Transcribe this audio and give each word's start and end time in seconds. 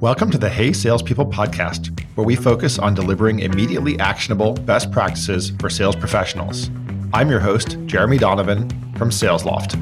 Welcome 0.00 0.30
to 0.30 0.38
the 0.38 0.48
Hey 0.48 0.72
Salespeople 0.72 1.26
podcast, 1.26 2.00
where 2.14 2.26
we 2.26 2.34
focus 2.34 2.78
on 2.78 2.94
delivering 2.94 3.40
immediately 3.40 3.98
actionable 3.98 4.54
best 4.54 4.90
practices 4.90 5.52
for 5.60 5.68
sales 5.68 5.94
professionals. 5.94 6.70
I'm 7.12 7.28
your 7.28 7.38
host, 7.38 7.76
Jeremy 7.84 8.16
Donovan 8.16 8.66
from 8.96 9.10
SalesLoft. 9.10 9.74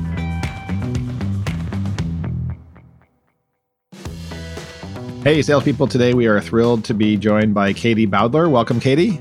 Hey, 5.22 5.40
salespeople. 5.40 5.86
Today 5.86 6.14
we 6.14 6.26
are 6.26 6.40
thrilled 6.40 6.84
to 6.86 6.94
be 6.94 7.16
joined 7.16 7.54
by 7.54 7.72
Katie 7.72 8.04
Bowdler. 8.04 8.48
Welcome, 8.48 8.80
Katie. 8.80 9.20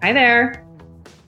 Hi 0.00 0.12
there. 0.12 0.64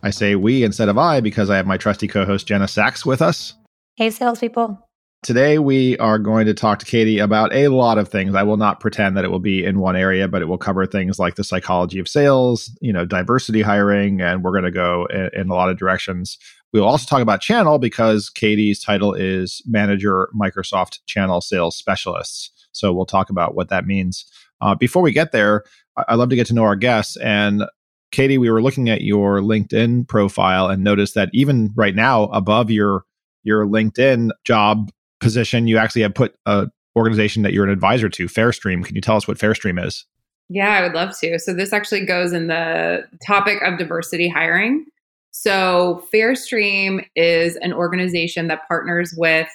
I 0.05 0.11
say 0.11 0.37
we 0.37 0.63
instead 0.63 0.89
of 0.89 0.97
I 0.97 1.21
because 1.21 1.51
I 1.51 1.57
have 1.57 1.67
my 1.67 1.77
trusty 1.77 2.07
co 2.07 2.25
host, 2.25 2.47
Jenna 2.47 2.69
Sachs, 2.69 3.05
with 3.05 3.21
us. 3.21 3.55
Hey, 3.97 4.11
salespeople. 4.11 4.88
Today, 5.25 5.59
we 5.59 5.99
are 5.99 6.19
going 6.19 6.47
to 6.47 6.55
talk 6.55 6.79
to 6.79 6.87
Katie 6.87 7.19
about 7.19 7.53
a 7.53 7.69
lot 7.69 7.99
of 7.99 8.09
things. 8.09 8.37
I 8.37 8.45
will 8.45 8.57
not 8.57 8.79
pretend 8.79 9.17
that 9.17 9.25
it 9.25 9.33
will 9.33 9.41
be 9.41 9.65
in 9.65 9.81
one 9.81 9.97
area, 9.97 10.29
but 10.29 10.43
it 10.43 10.45
will 10.45 10.59
cover 10.59 10.87
things 10.87 11.19
like 11.19 11.35
the 11.35 11.43
psychology 11.43 11.99
of 11.99 12.07
sales, 12.07 12.71
you 12.81 12.93
know, 12.93 13.05
diversity 13.05 13.61
hiring, 13.61 14.21
and 14.21 14.45
we're 14.45 14.53
going 14.53 14.63
to 14.63 14.71
go 14.71 15.07
in, 15.07 15.31
in, 15.35 15.51
a 15.51 15.55
lot 15.55 15.71
of 15.71 15.77
directions. 15.77 16.39
We'll 16.73 16.85
also 16.85 17.05
talk 17.05 17.21
about 17.21 17.41
channel 17.41 17.81
because 17.81 18.31
Katie's 18.31 18.81
title 18.81 19.13
is 19.13 19.61
Manager 19.67 20.31
Microsoft 20.41 21.01
Channel 21.07 21.41
Sales 21.41 21.77
Specialists. 21.77 22.53
So 22.71 22.93
we'll 22.93 23.05
talk 23.05 23.29
about 23.29 23.57
what 23.57 23.71
that 23.71 23.87
means. 23.87 24.25
Uh, 24.61 24.77
before 24.77 25.03
we 25.03 25.11
get 25.11 25.33
there, 25.33 25.65
I'd 25.97 26.15
love 26.15 26.29
to 26.29 26.37
get 26.37 26.47
to 26.47 26.55
know 26.55 26.65
our 26.65 26.77
guests. 26.77 27.17
And 27.17 27.65
Katie, 28.13 28.39
we 28.39 28.51
were 28.51 28.63
looking 28.63 28.89
at 28.89 29.03
your 29.03 29.41
LinkedIn 29.41 30.07
profile 30.07 30.69
and 30.69 30.85
noticed 30.85 31.17
that 31.17 31.31
even 31.33 31.71
right 31.75 31.95
now, 31.95 32.25
above 32.27 32.71
your 32.71 33.05
your 33.43 33.67
LinkedIn 33.67 34.31
job 34.45 34.91
position, 35.21 35.67
you 35.67 35.79
actually 35.79 36.03
have 36.03 36.15
put 36.15 36.35
a 36.47 36.69
organization 36.97 37.43
that 37.43 37.53
you're 37.53 37.65
an 37.65 37.71
advisor 37.71 38.09
to, 38.09 38.27
Fairstream. 38.27 38.85
Can 38.85 38.95
you 38.95 39.01
tell 39.01 39.17
us 39.17 39.29
what 39.29 39.39
Fairstream 39.39 39.85
is? 39.85 40.05
Yeah, 40.49 40.71
I 40.71 40.83
would 40.83 40.95
love 40.95 41.19
to. 41.21 41.39
So 41.39 41.53
this 41.55 41.73
actually 41.73 42.05
goes 42.07 42.33
in 42.33 42.49
the 42.49 43.07
topic 43.27 43.63
of 43.63 43.79
diversity 43.79 44.29
hiring. 44.29 44.87
So 45.31 46.05
Fairstream 46.13 47.05
is 47.15 47.57
an 47.57 47.73
organization 47.73 48.49
that 48.49 48.67
partners 48.67 49.15
with 49.17 49.49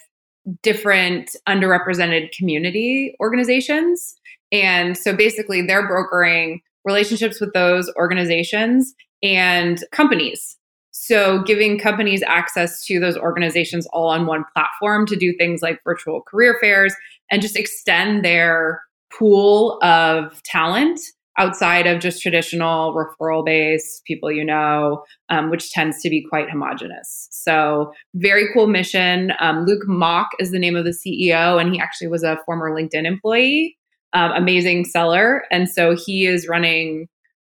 different 0.61 1.35
underrepresented 1.47 2.31
community 2.31 3.15
organizations. 3.19 4.15
And 4.51 4.97
so 4.97 5.15
basically 5.15 5.61
they're 5.65 5.87
brokering 5.87 6.61
relationships 6.85 7.41
with 7.41 7.53
those 7.53 7.91
organizations 7.95 8.93
and 9.23 9.83
companies 9.91 10.57
so, 10.95 11.41
giving 11.41 11.79
companies 11.79 12.21
access 12.21 12.85
to 12.85 12.99
those 12.99 13.17
organizations 13.17 13.87
all 13.91 14.09
on 14.09 14.27
one 14.27 14.45
platform 14.53 15.07
to 15.07 15.15
do 15.15 15.33
things 15.39 15.63
like 15.63 15.79
virtual 15.83 16.21
career 16.21 16.55
fairs 16.61 16.93
and 17.31 17.41
just 17.41 17.57
extend 17.57 18.23
their 18.23 18.79
pool 19.11 19.79
of 19.81 20.41
talent 20.43 20.99
outside 21.39 21.87
of 21.87 21.99
just 21.99 22.21
traditional 22.21 22.93
referral 22.93 23.43
based 23.43 24.03
people 24.05 24.31
you 24.31 24.45
know, 24.45 25.03
um, 25.29 25.49
which 25.49 25.71
tends 25.71 25.99
to 26.03 26.11
be 26.11 26.23
quite 26.29 26.47
homogenous. 26.47 27.27
So, 27.31 27.91
very 28.13 28.45
cool 28.53 28.67
mission. 28.67 29.33
Um, 29.39 29.65
Luke 29.65 29.87
Mock 29.87 30.29
is 30.39 30.51
the 30.51 30.59
name 30.59 30.75
of 30.75 30.85
the 30.85 30.91
CEO, 30.91 31.59
and 31.59 31.73
he 31.73 31.79
actually 31.79 32.07
was 32.07 32.21
a 32.21 32.37
former 32.45 32.69
LinkedIn 32.69 33.05
employee, 33.05 33.75
um, 34.13 34.31
amazing 34.33 34.85
seller. 34.85 35.43
And 35.49 35.67
so, 35.67 35.95
he 35.95 36.27
is 36.27 36.47
running 36.47 37.07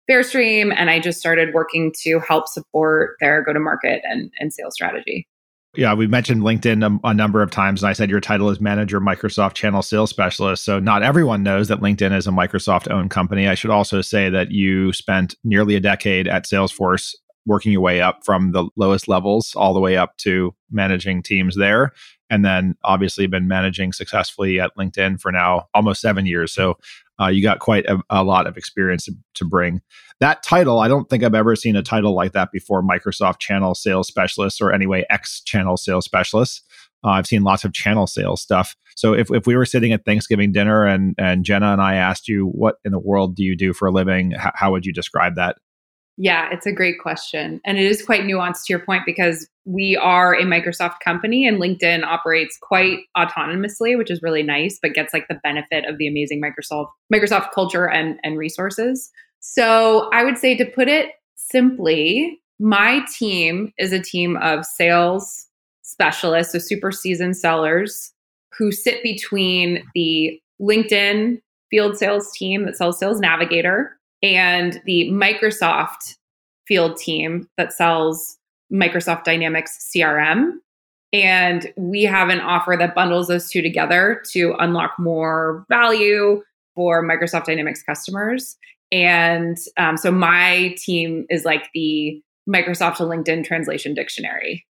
Fairstream, 0.09 0.73
and 0.75 0.89
I 0.89 0.99
just 0.99 1.19
started 1.19 1.53
working 1.53 1.93
to 2.01 2.19
help 2.19 2.47
support 2.47 3.15
their 3.21 3.41
go 3.41 3.53
to 3.53 3.59
market 3.59 4.01
and, 4.03 4.31
and 4.39 4.53
sales 4.53 4.73
strategy. 4.73 5.27
Yeah, 5.75 5.95
we 5.95 6.05
mentioned 6.05 6.43
LinkedIn 6.43 6.85
a, 6.85 7.07
a, 7.07 7.13
number 7.15 7.41
of 7.41 7.49
times, 7.49 7.81
and 7.81 7.89
I 7.89 7.93
said 7.93 8.09
your 8.09 8.19
title 8.19 8.49
is 8.49 8.61
Manager 8.61 9.01
Microsoft 9.01 9.53
Channel 9.55 9.81
Sales 9.81 10.11
Specialist. 10.11 10.63
So, 10.63 10.79
not 10.79 11.01
everyone 11.01 11.41
knows 11.41 11.67
that 11.69 11.79
LinkedIn 11.79 12.15
is 12.15 12.27
a 12.27 12.31
Microsoft 12.31 12.91
owned 12.91 13.09
company. 13.09 13.47
I 13.47 13.55
should 13.55 13.71
also 13.71 14.01
say 14.01 14.29
that 14.29 14.51
you 14.51 14.93
spent 14.93 15.35
nearly 15.43 15.75
a 15.75 15.79
decade 15.79 16.27
at 16.27 16.45
Salesforce 16.45 17.15
working 17.47 17.71
your 17.71 17.81
way 17.81 18.01
up 18.01 18.23
from 18.23 18.51
the 18.51 18.69
lowest 18.75 19.07
levels 19.07 19.55
all 19.55 19.73
the 19.73 19.79
way 19.79 19.97
up 19.97 20.15
to 20.17 20.53
managing 20.71 21.23
teams 21.23 21.57
there. 21.57 21.91
And 22.29 22.45
then 22.45 22.75
obviously 22.83 23.27
been 23.27 23.47
managing 23.47 23.93
successfully 23.93 24.59
at 24.59 24.75
LinkedIn 24.77 25.19
for 25.19 25.31
now 25.31 25.67
almost 25.73 26.01
seven 26.01 26.27
years. 26.27 26.53
So, 26.53 26.77
uh, 27.21 27.27
you 27.27 27.43
got 27.43 27.59
quite 27.59 27.85
a, 27.85 27.99
a 28.09 28.23
lot 28.23 28.47
of 28.47 28.57
experience 28.57 29.05
to, 29.05 29.13
to, 29.35 29.45
bring. 29.45 29.81
That 30.19 30.43
title, 30.43 30.79
I 30.79 30.87
don't 30.87 31.09
think 31.09 31.23
I've 31.23 31.35
ever 31.35 31.55
seen 31.55 31.75
a 31.75 31.83
title 31.83 32.15
like 32.15 32.31
that 32.31 32.51
before 32.51 32.81
Microsoft 32.81 33.39
Channel 33.39 33.75
Sales 33.75 34.07
Specialist 34.07 34.61
or 34.61 34.73
anyway, 34.73 35.05
X 35.09 35.41
Channel 35.41 35.77
Sales 35.77 36.05
Specialist. 36.05 36.63
Uh, 37.03 37.09
I've 37.09 37.27
seen 37.27 37.43
lots 37.43 37.65
of 37.65 37.73
channel 37.73 38.07
sales 38.07 38.41
stuff. 38.41 38.75
So 38.95 39.13
if, 39.13 39.29
if 39.31 39.45
we 39.45 39.55
were 39.55 39.65
sitting 39.65 39.91
at 39.91 40.05
Thanksgiving 40.05 40.51
dinner 40.51 40.85
and, 40.85 41.15
and 41.17 41.43
Jenna 41.43 41.73
and 41.73 41.81
I 41.81 41.95
asked 41.95 42.27
you, 42.27 42.47
what 42.47 42.75
in 42.85 42.91
the 42.91 42.99
world 42.99 43.35
do 43.35 43.43
you 43.43 43.57
do 43.57 43.73
for 43.73 43.87
a 43.87 43.91
living? 43.91 44.33
H- 44.33 44.53
how 44.55 44.71
would 44.71 44.85
you 44.85 44.93
describe 44.93 45.35
that? 45.35 45.57
Yeah, 46.17 46.49
it's 46.51 46.67
a 46.67 46.71
great 46.71 46.99
question. 47.01 47.59
And 47.65 47.79
it 47.79 47.85
is 47.85 48.05
quite 48.05 48.21
nuanced 48.21 48.65
to 48.65 48.73
your 48.73 48.79
point 48.79 49.03
because 49.05 49.47
we 49.65 49.97
are 49.97 50.35
a 50.35 50.43
Microsoft 50.43 50.99
company 51.03 51.47
and 51.47 51.59
LinkedIn 51.59 52.03
operates 52.03 52.57
quite 52.61 52.99
autonomously, 53.17 53.97
which 53.97 54.11
is 54.11 54.21
really 54.21 54.43
nice, 54.43 54.77
but 54.81 54.93
gets 54.93 55.13
like 55.13 55.27
the 55.27 55.39
benefit 55.43 55.85
of 55.85 55.97
the 55.97 56.07
amazing 56.07 56.41
Microsoft 56.41 56.89
Microsoft 57.11 57.51
culture 57.51 57.89
and, 57.89 58.19
and 58.23 58.37
resources. 58.37 59.11
So 59.39 60.09
I 60.13 60.23
would 60.23 60.37
say 60.37 60.55
to 60.55 60.65
put 60.65 60.87
it 60.87 61.09
simply, 61.35 62.39
my 62.59 63.03
team 63.17 63.73
is 63.79 63.91
a 63.91 63.99
team 63.99 64.37
of 64.37 64.65
sales 64.65 65.47
specialists, 65.81 66.53
so 66.53 66.59
super 66.59 66.91
seasoned 66.91 67.37
sellers 67.37 68.13
who 68.57 68.71
sit 68.71 69.01
between 69.01 69.83
the 69.95 70.39
LinkedIn 70.61 71.41
field 71.71 71.97
sales 71.97 72.31
team 72.33 72.65
that 72.65 72.77
sells 72.77 72.99
Sales 72.99 73.19
Navigator 73.19 73.97
and 74.23 74.81
the 74.85 75.09
Microsoft 75.11 76.15
field 76.65 76.97
team 76.97 77.47
that 77.57 77.73
sells 77.73 78.37
Microsoft 78.73 79.25
Dynamics 79.25 79.91
CRM. 79.93 80.53
And 81.11 81.71
we 81.77 82.03
have 82.03 82.29
an 82.29 82.39
offer 82.39 82.75
that 82.79 82.95
bundles 82.95 83.27
those 83.27 83.49
two 83.49 83.61
together 83.61 84.23
to 84.31 84.55
unlock 84.57 84.93
more 84.97 85.65
value 85.69 86.41
for 86.73 87.07
Microsoft 87.07 87.45
Dynamics 87.45 87.83
customers. 87.83 88.57
And 88.91 89.57
um, 89.77 89.97
so 89.97 90.11
my 90.11 90.75
team 90.77 91.25
is 91.29 91.45
like 91.45 91.69
the 91.75 92.19
Microsoft 92.49 92.95
to 92.95 93.03
LinkedIn 93.03 93.45
translation 93.45 93.93
dictionary. 93.93 94.65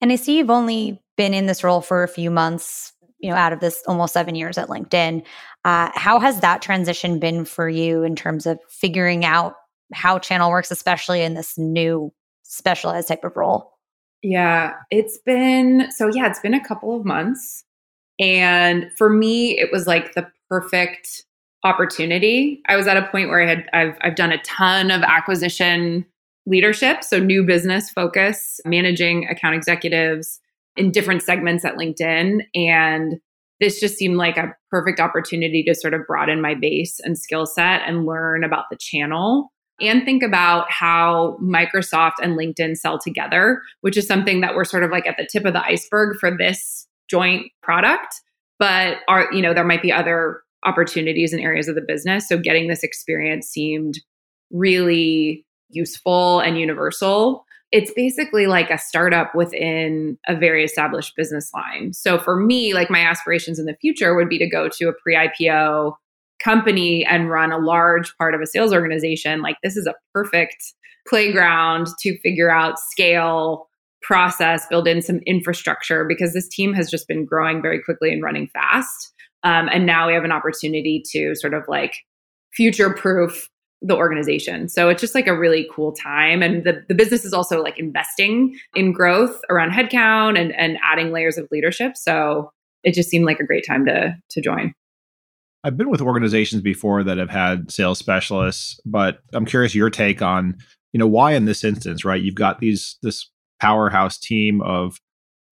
And 0.00 0.12
I 0.12 0.16
see 0.16 0.38
you've 0.38 0.50
only 0.50 1.00
been 1.16 1.34
in 1.34 1.46
this 1.46 1.62
role 1.62 1.80
for 1.80 2.02
a 2.02 2.08
few 2.08 2.30
months, 2.30 2.92
you 3.18 3.30
know, 3.30 3.36
out 3.36 3.52
of 3.52 3.60
this 3.60 3.82
almost 3.86 4.12
seven 4.12 4.34
years 4.34 4.58
at 4.58 4.68
LinkedIn. 4.68 5.22
Uh, 5.64 5.90
how 5.94 6.20
has 6.20 6.40
that 6.40 6.60
transition 6.60 7.18
been 7.18 7.44
for 7.44 7.68
you 7.68 8.02
in 8.02 8.14
terms 8.14 8.46
of 8.46 8.58
figuring 8.68 9.24
out 9.24 9.54
how 9.92 10.18
channel 10.18 10.50
works, 10.50 10.70
especially 10.70 11.22
in 11.22 11.34
this 11.34 11.56
new 11.56 12.12
specialized 12.42 13.08
type 13.08 13.24
of 13.24 13.36
role? 13.36 13.72
Yeah, 14.22 14.72
it's 14.90 15.18
been 15.18 15.90
so, 15.90 16.08
yeah, 16.12 16.26
it's 16.26 16.40
been 16.40 16.54
a 16.54 16.66
couple 16.66 16.96
of 16.96 17.04
months. 17.04 17.64
And 18.18 18.90
for 18.96 19.10
me, 19.10 19.58
it 19.58 19.70
was 19.72 19.86
like 19.86 20.14
the 20.14 20.26
perfect 20.48 21.24
opportunity. 21.64 22.62
I 22.68 22.76
was 22.76 22.86
at 22.86 22.96
a 22.96 23.06
point 23.08 23.28
where 23.28 23.42
I 23.42 23.48
had 23.48 23.68
I've 23.72 23.96
I've 24.02 24.16
done 24.16 24.32
a 24.32 24.42
ton 24.42 24.90
of 24.90 25.02
acquisition 25.02 26.06
leadership, 26.46 27.02
so 27.02 27.18
new 27.18 27.42
business 27.42 27.90
focus, 27.90 28.60
managing 28.64 29.26
account 29.28 29.56
executives 29.56 30.40
in 30.76 30.90
different 30.90 31.22
segments 31.22 31.64
at 31.64 31.76
LinkedIn 31.76 32.40
and 32.54 33.14
this 33.60 33.80
just 33.80 33.96
seemed 33.96 34.16
like 34.16 34.36
a 34.36 34.52
perfect 34.70 35.00
opportunity 35.00 35.62
to 35.62 35.74
sort 35.74 35.94
of 35.94 36.02
broaden 36.06 36.40
my 36.40 36.54
base 36.54 36.98
and 37.02 37.16
skill 37.16 37.46
set 37.46 37.82
and 37.86 38.04
learn 38.04 38.44
about 38.44 38.64
the 38.70 38.76
channel 38.78 39.52
and 39.80 40.04
think 40.04 40.22
about 40.22 40.70
how 40.70 41.36
Microsoft 41.42 42.14
and 42.22 42.38
LinkedIn 42.38 42.76
sell 42.76 42.98
together, 42.98 43.60
which 43.80 43.96
is 43.96 44.06
something 44.06 44.40
that 44.40 44.54
we're 44.54 44.64
sort 44.64 44.84
of 44.84 44.90
like 44.90 45.06
at 45.06 45.16
the 45.16 45.26
tip 45.30 45.44
of 45.44 45.52
the 45.52 45.64
iceberg 45.64 46.16
for 46.18 46.36
this 46.36 46.86
joint 47.08 47.46
product. 47.62 48.14
But 48.58 48.98
are, 49.08 49.32
you 49.32 49.42
know, 49.42 49.52
there 49.52 49.64
might 49.64 49.82
be 49.82 49.92
other 49.92 50.42
opportunities 50.64 51.32
and 51.32 51.42
areas 51.42 51.68
of 51.68 51.74
the 51.74 51.84
business. 51.86 52.28
So 52.28 52.38
getting 52.38 52.68
this 52.68 52.82
experience 52.82 53.48
seemed 53.48 53.94
really 54.50 55.44
useful 55.70 56.40
and 56.40 56.58
universal 56.58 57.43
it's 57.74 57.90
basically 57.90 58.46
like 58.46 58.70
a 58.70 58.78
startup 58.78 59.34
within 59.34 60.16
a 60.28 60.36
very 60.36 60.62
established 60.62 61.16
business 61.16 61.50
line. 61.52 61.92
So 61.92 62.20
for 62.20 62.36
me, 62.36 62.72
like 62.72 62.88
my 62.88 63.00
aspirations 63.00 63.58
in 63.58 63.66
the 63.66 63.76
future 63.80 64.14
would 64.14 64.28
be 64.28 64.38
to 64.38 64.48
go 64.48 64.68
to 64.68 64.88
a 64.88 64.92
pre 64.92 65.16
IPO 65.16 65.94
company 66.38 67.04
and 67.04 67.30
run 67.30 67.50
a 67.50 67.58
large 67.58 68.16
part 68.16 68.32
of 68.32 68.40
a 68.40 68.46
sales 68.46 68.72
organization. 68.72 69.42
Like 69.42 69.56
this 69.64 69.76
is 69.76 69.88
a 69.88 69.94
perfect 70.12 70.72
playground 71.08 71.88
to 71.98 72.16
figure 72.20 72.48
out 72.48 72.78
scale, 72.78 73.66
process, 74.02 74.68
build 74.68 74.86
in 74.86 75.02
some 75.02 75.18
infrastructure 75.26 76.04
because 76.04 76.32
this 76.32 76.48
team 76.48 76.74
has 76.74 76.88
just 76.88 77.08
been 77.08 77.24
growing 77.24 77.60
very 77.60 77.82
quickly 77.82 78.12
and 78.12 78.22
running 78.22 78.46
fast. 78.52 79.12
Um, 79.42 79.68
and 79.72 79.84
now 79.84 80.06
we 80.06 80.14
have 80.14 80.22
an 80.22 80.30
opportunity 80.32 81.02
to 81.10 81.34
sort 81.34 81.54
of 81.54 81.64
like 81.66 81.96
future 82.52 82.94
proof 82.94 83.48
the 83.84 83.94
organization. 83.94 84.68
So 84.68 84.88
it's 84.88 85.00
just 85.00 85.14
like 85.14 85.26
a 85.26 85.38
really 85.38 85.68
cool 85.70 85.92
time. 85.92 86.42
And 86.42 86.64
the, 86.64 86.82
the 86.88 86.94
business 86.94 87.24
is 87.24 87.34
also 87.34 87.62
like 87.62 87.78
investing 87.78 88.58
in 88.74 88.92
growth 88.92 89.38
around 89.50 89.72
headcount 89.72 90.40
and, 90.40 90.52
and 90.52 90.78
adding 90.82 91.12
layers 91.12 91.36
of 91.36 91.46
leadership. 91.52 91.96
So 91.96 92.50
it 92.82 92.94
just 92.94 93.10
seemed 93.10 93.26
like 93.26 93.40
a 93.40 93.46
great 93.46 93.66
time 93.66 93.84
to 93.84 94.16
to 94.30 94.40
join. 94.40 94.72
I've 95.64 95.76
been 95.76 95.90
with 95.90 96.00
organizations 96.00 96.62
before 96.62 97.02
that 97.04 97.16
have 97.18 97.30
had 97.30 97.70
sales 97.70 97.98
specialists, 97.98 98.78
but 98.84 99.20
I'm 99.32 99.46
curious 99.46 99.74
your 99.74 99.88
take 99.88 100.20
on, 100.20 100.58
you 100.92 100.98
know, 100.98 101.06
why 101.06 101.32
in 101.32 101.46
this 101.46 101.64
instance, 101.64 102.04
right? 102.04 102.20
You've 102.20 102.34
got 102.34 102.60
these 102.60 102.98
this 103.02 103.30
powerhouse 103.60 104.18
team 104.18 104.60
of 104.62 104.98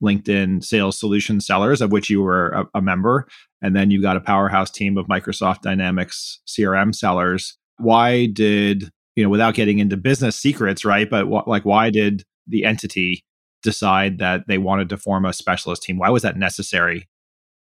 LinkedIn 0.02 0.64
sales 0.64 0.98
solution 0.98 1.40
sellers, 1.40 1.80
of 1.80 1.92
which 1.92 2.10
you 2.10 2.22
were 2.22 2.48
a, 2.50 2.78
a 2.78 2.82
member, 2.82 3.26
and 3.62 3.76
then 3.76 3.90
you've 3.90 4.02
got 4.02 4.16
a 4.16 4.20
powerhouse 4.20 4.70
team 4.70 4.98
of 4.98 5.06
Microsoft 5.06 5.62
Dynamics 5.62 6.40
CRM 6.46 6.94
sellers. 6.94 7.56
Why 7.82 8.26
did 8.26 8.90
you 9.16 9.22
know, 9.22 9.30
without 9.30 9.54
getting 9.54 9.78
into 9.78 9.96
business 9.96 10.36
secrets, 10.36 10.84
right? 10.84 11.08
But 11.08 11.26
wh- 11.26 11.46
like, 11.46 11.64
why 11.64 11.90
did 11.90 12.24
the 12.46 12.64
entity 12.64 13.24
decide 13.62 14.18
that 14.18 14.44
they 14.48 14.58
wanted 14.58 14.88
to 14.90 14.96
form 14.96 15.24
a 15.24 15.32
specialist 15.32 15.82
team? 15.82 15.98
Why 15.98 16.10
was 16.10 16.22
that 16.22 16.36
necessary? 16.36 17.08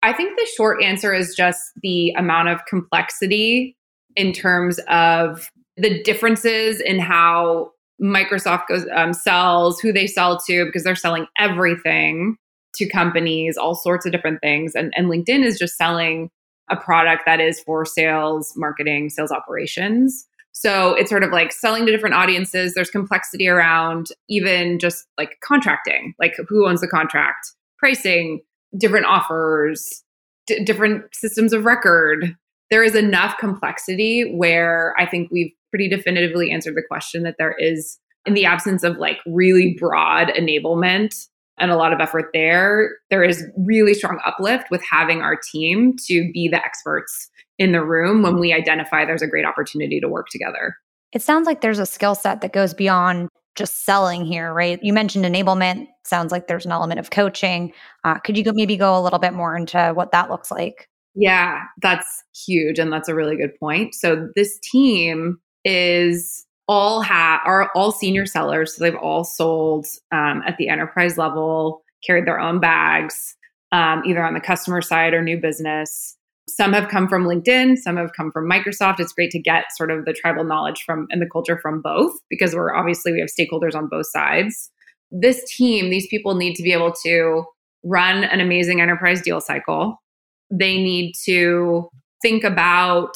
I 0.03 0.13
think 0.13 0.37
the 0.37 0.47
short 0.55 0.81
answer 0.81 1.13
is 1.13 1.35
just 1.35 1.61
the 1.81 2.11
amount 2.11 2.49
of 2.49 2.65
complexity 2.65 3.75
in 4.15 4.33
terms 4.33 4.79
of 4.87 5.49
the 5.77 6.01
differences 6.03 6.81
in 6.81 6.99
how 6.99 7.71
Microsoft 8.01 8.67
goes 8.67 8.85
um, 8.95 9.13
sells, 9.13 9.79
who 9.79 9.93
they 9.93 10.07
sell 10.07 10.39
to, 10.47 10.65
because 10.65 10.83
they're 10.83 10.95
selling 10.95 11.27
everything 11.37 12.35
to 12.75 12.89
companies, 12.89 13.57
all 13.57 13.75
sorts 13.75 14.05
of 14.05 14.11
different 14.11 14.39
things, 14.41 14.73
and 14.73 14.91
and 14.95 15.07
LinkedIn 15.07 15.43
is 15.43 15.59
just 15.59 15.77
selling 15.77 16.29
a 16.71 16.77
product 16.77 17.23
that 17.25 17.39
is 17.39 17.61
for 17.61 17.85
sales, 17.85 18.53
marketing, 18.55 19.09
sales 19.09 19.31
operations. 19.31 20.25
So 20.53 20.93
it's 20.95 21.09
sort 21.09 21.23
of 21.23 21.31
like 21.31 21.51
selling 21.51 21.85
to 21.85 21.91
different 21.91 22.15
audiences. 22.15 22.73
There's 22.73 22.89
complexity 22.89 23.47
around 23.47 24.07
even 24.29 24.79
just 24.79 25.07
like 25.17 25.37
contracting, 25.43 26.13
like 26.19 26.35
who 26.47 26.67
owns 26.67 26.81
the 26.81 26.87
contract, 26.87 27.53
pricing, 27.77 28.41
different 28.77 29.05
offers, 29.05 30.03
d- 30.47 30.63
different 30.63 31.03
systems 31.13 31.53
of 31.53 31.65
record. 31.65 32.35
There 32.69 32.83
is 32.83 32.95
enough 32.95 33.37
complexity 33.37 34.33
where 34.35 34.93
I 34.97 35.05
think 35.05 35.29
we've 35.31 35.51
pretty 35.69 35.89
definitively 35.89 36.51
answered 36.51 36.75
the 36.75 36.83
question 36.87 37.23
that 37.23 37.35
there 37.37 37.55
is, 37.57 37.97
in 38.25 38.33
the 38.33 38.45
absence 38.45 38.83
of 38.83 38.97
like 38.97 39.17
really 39.25 39.75
broad 39.79 40.27
enablement 40.29 41.27
and 41.59 41.71
a 41.71 41.75
lot 41.75 41.93
of 41.93 41.99
effort 41.99 42.29
there, 42.33 42.91
there 43.09 43.23
is 43.23 43.45
really 43.57 43.93
strong 43.93 44.19
uplift 44.25 44.65
with 44.71 44.81
having 44.89 45.21
our 45.21 45.37
team 45.51 45.95
to 46.07 46.31
be 46.33 46.47
the 46.47 46.63
experts 46.63 47.29
in 47.59 47.71
the 47.71 47.83
room 47.83 48.23
when 48.23 48.39
we 48.39 48.53
identify 48.53 49.05
there's 49.05 49.21
a 49.21 49.27
great 49.27 49.45
opportunity 49.45 49.99
to 49.99 50.07
work 50.07 50.27
together. 50.29 50.75
It 51.13 51.21
sounds 51.21 51.45
like 51.45 51.61
there's 51.61 51.79
a 51.79 51.85
skill 51.85 52.15
set 52.15 52.41
that 52.41 52.53
goes 52.53 52.73
beyond 52.73 53.29
just 53.55 53.85
selling 53.85 54.25
here, 54.25 54.53
right? 54.53 54.79
You 54.81 54.93
mentioned 54.93 55.25
enablement. 55.25 55.87
Sounds 56.05 56.31
like 56.31 56.47
there's 56.47 56.65
an 56.65 56.71
element 56.71 56.99
of 56.99 57.09
coaching. 57.09 57.73
Uh, 58.03 58.17
could 58.19 58.37
you 58.37 58.43
go, 58.43 58.51
maybe 58.53 58.77
go 58.77 58.97
a 58.97 59.01
little 59.01 59.19
bit 59.19 59.33
more 59.33 59.55
into 59.55 59.91
what 59.93 60.11
that 60.13 60.29
looks 60.29 60.51
like? 60.51 60.87
Yeah, 61.13 61.63
that's 61.81 62.23
huge. 62.47 62.79
And 62.79 62.91
that's 62.91 63.09
a 63.09 63.15
really 63.15 63.35
good 63.35 63.51
point. 63.59 63.93
So 63.93 64.29
this 64.35 64.57
team 64.59 65.37
is 65.65 66.45
all 66.71 67.01
have 67.01 67.41
are 67.43 67.69
all 67.75 67.91
senior 67.91 68.25
sellers. 68.25 68.73
So 68.73 68.83
they've 68.83 68.95
all 68.95 69.25
sold 69.25 69.85
um, 70.13 70.41
at 70.47 70.55
the 70.57 70.69
enterprise 70.69 71.17
level, 71.17 71.83
carried 72.07 72.25
their 72.25 72.39
own 72.39 72.61
bags, 72.61 73.35
um, 73.73 74.03
either 74.05 74.23
on 74.23 74.33
the 74.33 74.39
customer 74.39 74.81
side 74.81 75.13
or 75.13 75.21
new 75.21 75.37
business. 75.37 76.15
Some 76.47 76.71
have 76.71 76.87
come 76.87 77.09
from 77.09 77.25
LinkedIn, 77.25 77.77
some 77.77 77.97
have 77.97 78.13
come 78.15 78.31
from 78.31 78.49
Microsoft. 78.49 79.01
It's 79.01 79.11
great 79.11 79.31
to 79.31 79.39
get 79.39 79.65
sort 79.75 79.91
of 79.91 80.05
the 80.05 80.13
tribal 80.13 80.45
knowledge 80.45 80.83
from 80.85 81.07
and 81.11 81.21
the 81.21 81.29
culture 81.29 81.59
from 81.61 81.81
both 81.81 82.13
because 82.29 82.55
we're 82.55 82.73
obviously 82.73 83.11
we 83.11 83.19
have 83.19 83.29
stakeholders 83.29 83.75
on 83.75 83.89
both 83.89 84.07
sides. 84.07 84.71
This 85.11 85.43
team, 85.53 85.89
these 85.89 86.07
people 86.07 86.35
need 86.35 86.55
to 86.55 86.63
be 86.63 86.71
able 86.71 86.93
to 87.03 87.43
run 87.83 88.23
an 88.23 88.39
amazing 88.39 88.79
enterprise 88.79 89.21
deal 89.21 89.41
cycle. 89.41 90.01
They 90.49 90.77
need 90.77 91.15
to 91.25 91.89
think 92.21 92.45
about 92.45 93.11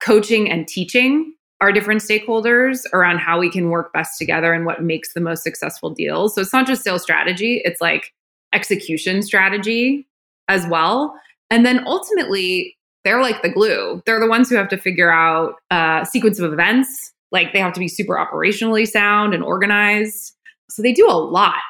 coaching 0.00 0.48
and 0.48 0.68
teaching 0.68 1.34
our 1.62 1.70
different 1.70 2.00
stakeholders 2.00 2.80
around 2.92 3.18
how 3.18 3.38
we 3.38 3.48
can 3.48 3.70
work 3.70 3.92
best 3.92 4.18
together 4.18 4.52
and 4.52 4.66
what 4.66 4.82
makes 4.82 5.14
the 5.14 5.20
most 5.20 5.44
successful 5.44 5.90
deals. 5.90 6.34
So 6.34 6.40
it's 6.40 6.52
not 6.52 6.66
just 6.66 6.82
sales 6.82 7.02
strategy, 7.02 7.62
it's 7.64 7.80
like 7.80 8.12
execution 8.52 9.22
strategy 9.22 10.08
as 10.48 10.66
well. 10.66 11.14
And 11.50 11.64
then 11.64 11.86
ultimately, 11.86 12.76
they're 13.04 13.22
like 13.22 13.42
the 13.42 13.48
glue. 13.48 14.02
They're 14.06 14.18
the 14.18 14.28
ones 14.28 14.50
who 14.50 14.56
have 14.56 14.68
to 14.70 14.76
figure 14.76 15.12
out 15.12 15.54
a 15.70 16.04
sequence 16.08 16.40
of 16.40 16.52
events. 16.52 17.12
Like 17.30 17.52
they 17.52 17.60
have 17.60 17.72
to 17.74 17.80
be 17.80 17.88
super 17.88 18.14
operationally 18.14 18.86
sound 18.86 19.32
and 19.32 19.44
organized. 19.44 20.34
So 20.68 20.82
they 20.82 20.92
do 20.92 21.08
a 21.08 21.14
lot. 21.14 21.62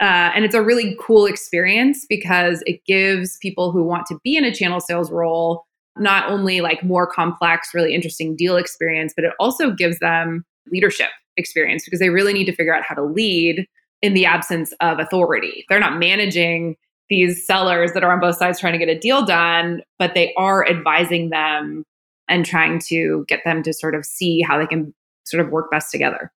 Uh, 0.00 0.30
and 0.34 0.44
it's 0.44 0.54
a 0.54 0.62
really 0.62 0.94
cool 1.00 1.24
experience 1.24 2.04
because 2.06 2.62
it 2.66 2.84
gives 2.86 3.38
people 3.38 3.72
who 3.72 3.82
want 3.82 4.06
to 4.06 4.18
be 4.22 4.36
in 4.36 4.44
a 4.44 4.54
channel 4.54 4.80
sales 4.80 5.10
role 5.10 5.64
not 6.00 6.28
only 6.30 6.60
like 6.60 6.82
more 6.82 7.06
complex, 7.06 7.70
really 7.74 7.94
interesting 7.94 8.36
deal 8.36 8.56
experience, 8.56 9.12
but 9.14 9.24
it 9.24 9.32
also 9.38 9.70
gives 9.70 9.98
them 9.98 10.44
leadership 10.70 11.10
experience 11.36 11.84
because 11.84 12.00
they 12.00 12.10
really 12.10 12.32
need 12.32 12.46
to 12.46 12.54
figure 12.54 12.74
out 12.74 12.82
how 12.82 12.94
to 12.94 13.02
lead 13.02 13.66
in 14.02 14.14
the 14.14 14.26
absence 14.26 14.72
of 14.80 14.98
authority. 14.98 15.64
They're 15.68 15.80
not 15.80 15.98
managing 15.98 16.76
these 17.08 17.46
sellers 17.46 17.92
that 17.92 18.04
are 18.04 18.12
on 18.12 18.20
both 18.20 18.36
sides 18.36 18.60
trying 18.60 18.74
to 18.74 18.78
get 18.78 18.88
a 18.88 18.98
deal 18.98 19.24
done, 19.24 19.82
but 19.98 20.14
they 20.14 20.34
are 20.36 20.68
advising 20.68 21.30
them 21.30 21.84
and 22.28 22.44
trying 22.44 22.78
to 22.80 23.24
get 23.28 23.40
them 23.44 23.62
to 23.62 23.72
sort 23.72 23.94
of 23.94 24.04
see 24.04 24.42
how 24.42 24.58
they 24.58 24.66
can 24.66 24.94
sort 25.24 25.44
of 25.44 25.50
work 25.50 25.70
best 25.70 25.90
together. 25.90 26.30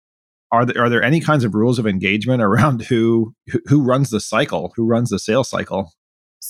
Are 0.51 0.65
there, 0.65 0.83
are 0.83 0.89
there 0.89 1.03
any 1.03 1.21
kinds 1.21 1.45
of 1.45 1.55
rules 1.55 1.79
of 1.79 1.87
engagement 1.87 2.43
around 2.43 2.83
who 2.83 3.35
who 3.67 3.83
runs 3.83 4.11
the 4.11 4.21
cycle, 4.21 4.73
who 4.77 4.87
runs 4.87 5.11
the 5.11 5.19
sales 5.19 5.49
cycle? 5.49 5.93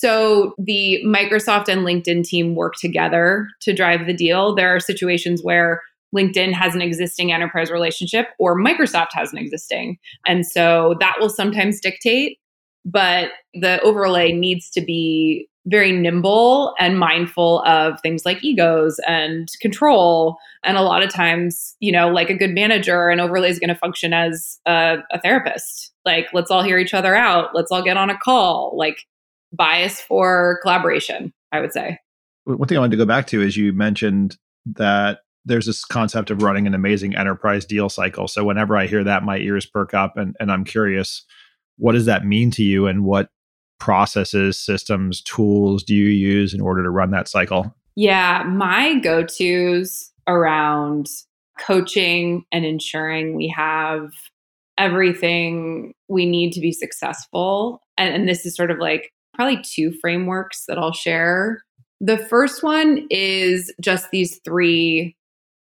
So 0.01 0.55
the 0.59 1.03
Microsoft 1.05 1.69
and 1.69 1.81
LinkedIn 1.81 2.25
team 2.25 2.55
work 2.55 2.75
together 2.75 3.49
to 3.63 3.73
drive 3.73 4.07
the 4.07 4.15
deal. 4.15 4.55
There 4.55 4.75
are 4.75 4.81
situations 4.81 5.43
where 5.43 5.83
LinkedIn 6.15 6.53
has 6.53 6.75
an 6.75 6.83
existing 6.83 7.33
enterprise 7.33 7.71
relationship 7.71 8.29
or 8.39 8.57
Microsoft 8.57 9.09
has 9.13 9.33
an 9.33 9.39
existing. 9.39 9.99
And 10.25 10.47
so 10.47 10.95
that 11.01 11.17
will 11.21 11.29
sometimes 11.29 11.81
dictate 11.81 12.39
but 12.85 13.31
the 13.55 13.81
overlay 13.83 14.33
needs 14.33 14.71
to 14.71 14.81
be 14.81 15.49
very 15.67 15.93
nimble 15.93 16.75
and 16.79 16.99
mindful 16.99 17.61
of 17.67 18.01
things 18.01 18.25
like 18.25 18.43
egos 18.43 18.99
and 19.07 19.49
control. 19.61 20.39
And 20.65 20.79
a 20.79 20.83
lot 20.83 21.03
of 21.03 21.13
times, 21.13 21.77
you 21.81 21.93
know, 21.93 22.09
like 22.09 22.31
a 22.31 22.35
good 22.35 22.55
manager, 22.55 23.11
an 23.11 23.21
overlay 23.21 23.51
is 23.51 23.59
going 23.59 23.69
to 23.69 23.75
function 23.75 24.15
as 24.15 24.59
a, 24.65 24.99
a, 25.13 25.21
therapist. 25.21 25.93
Like, 26.07 26.29
let's 26.33 26.51
all 26.51 26.63
hear 26.63 26.79
each 26.79 26.95
other 26.95 27.15
out. 27.15 27.51
Let's 27.55 27.71
all 27.71 27.83
get 27.83 27.99
on 27.99 28.09
a 28.09 28.17
call. 28.17 28.75
Like, 28.79 29.05
bias 29.53 30.01
for 30.01 30.59
collaboration, 30.63 31.33
I 31.53 31.61
would 31.61 31.73
say. 31.73 31.99
One 32.45 32.67
thing 32.67 32.79
I 32.79 32.81
wanted 32.81 32.93
to 32.93 33.03
go 33.03 33.07
back 33.07 33.27
to 33.29 33.43
is 33.43 33.57
you 33.57 33.73
mentioned 33.73 34.37
that 34.67 35.21
there's 35.45 35.67
this 35.67 35.85
concept 35.85 36.31
of 36.31 36.43
running 36.43 36.67
an 36.67 36.75
amazing 36.75 37.15
enterprise 37.17 37.65
deal 37.65 37.89
cycle. 37.89 38.29
So 38.29 38.45
whenever 38.45 38.77
I 38.77 38.87
hear 38.87 39.05
that, 39.05 39.23
my 39.23 39.39
ears 39.39 39.67
perk 39.67 39.95
up 39.95 40.17
and, 40.17 40.37
and 40.41 40.53
I'm 40.53 40.65
curious 40.65 41.25
what 41.79 41.93
does 41.93 42.07
that 42.07 42.27
mean 42.27 42.51
to 42.53 42.63
you 42.63 42.87
and 42.87 43.05
what 43.05 43.31
processes, 43.79 44.59
systems, 44.59 45.23
tools 45.23 45.85
do 45.85 45.95
you 45.95 46.09
use 46.09 46.53
in 46.53 46.61
order 46.61 46.83
to 46.83 46.91
run 46.91 47.13
that 47.13 47.29
cycle? 47.29 47.75
Yeah, 47.95 48.43
my 48.45 48.99
go 48.99 49.25
tos 49.25 50.11
around 50.27 51.09
coaching 51.59 52.45
and 52.53 52.65
ensuring 52.65 53.35
we 53.35 53.49
have 53.49 54.11
everything 54.77 55.95
we 56.09 56.27
need 56.27 56.53
to 56.53 56.61
be 56.61 56.73
successful. 56.73 57.81
And, 57.97 58.15
and, 58.15 58.29
this 58.29 58.47
is 58.47 58.55
sort 58.55 58.71
of 58.71 58.79
like 58.79 59.13
probably 59.39 59.63
two 59.63 59.93
frameworks 59.93 60.65
that 60.67 60.79
I'll 60.79 60.93
share. 60.93 61.63
The 62.01 62.19
first 62.19 62.63
one 62.63 63.07
is 63.09 63.73
just 63.81 64.11
these 64.11 64.41
three 64.45 65.17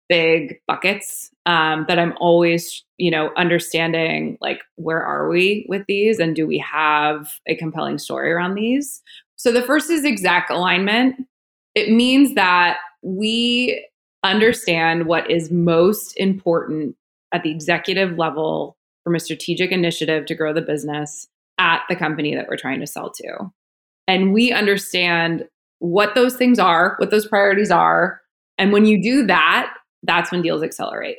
big 0.07 0.59
buckets 0.67 1.29
um, 1.45 1.85
that 1.87 1.99
I'm 1.99 2.15
always, 2.19 2.83
you 2.97 3.11
know, 3.11 3.31
understanding 3.37 4.39
like 4.41 4.61
where 4.75 5.01
are 5.01 5.29
we 5.29 5.67
with 5.69 5.83
these 5.87 6.17
and 6.17 6.35
do 6.35 6.47
we 6.47 6.57
have 6.57 7.29
a 7.47 7.55
compelling 7.55 7.99
story 7.99 8.31
around 8.31 8.55
these? 8.55 9.03
So 9.35 9.51
the 9.51 9.61
first 9.61 9.91
is 9.91 10.03
exact 10.03 10.49
alignment. 10.49 11.27
It 11.75 11.91
means 11.91 12.33
that 12.33 12.77
we 13.03 13.87
understand 14.23 15.05
what 15.05 15.29
is 15.29 15.51
most 15.51 16.13
important 16.17 16.95
at 17.33 17.43
the 17.43 17.51
executive 17.51 18.17
level 18.17 18.77
from 19.03 19.15
a 19.15 19.19
strategic 19.19 19.71
initiative 19.71 20.25
to 20.25 20.35
grow 20.35 20.53
the 20.53 20.61
business 20.61 21.27
at 21.59 21.83
the 21.87 21.95
company 21.95 22.35
that 22.35 22.47
we're 22.49 22.57
trying 22.57 22.79
to 22.79 22.87
sell 22.87 23.11
to. 23.11 23.51
And 24.09 24.33
we 24.33 24.51
understand 24.51 25.45
what 25.77 26.15
those 26.15 26.35
things 26.35 26.57
are, 26.57 26.95
what 26.97 27.11
those 27.11 27.27
priorities 27.27 27.69
are. 27.69 28.19
And 28.57 28.73
when 28.73 28.85
you 28.85 28.99
do 28.99 29.27
that, 29.27 29.71
that's 30.01 30.31
when 30.31 30.41
deals 30.41 30.63
accelerate. 30.63 31.17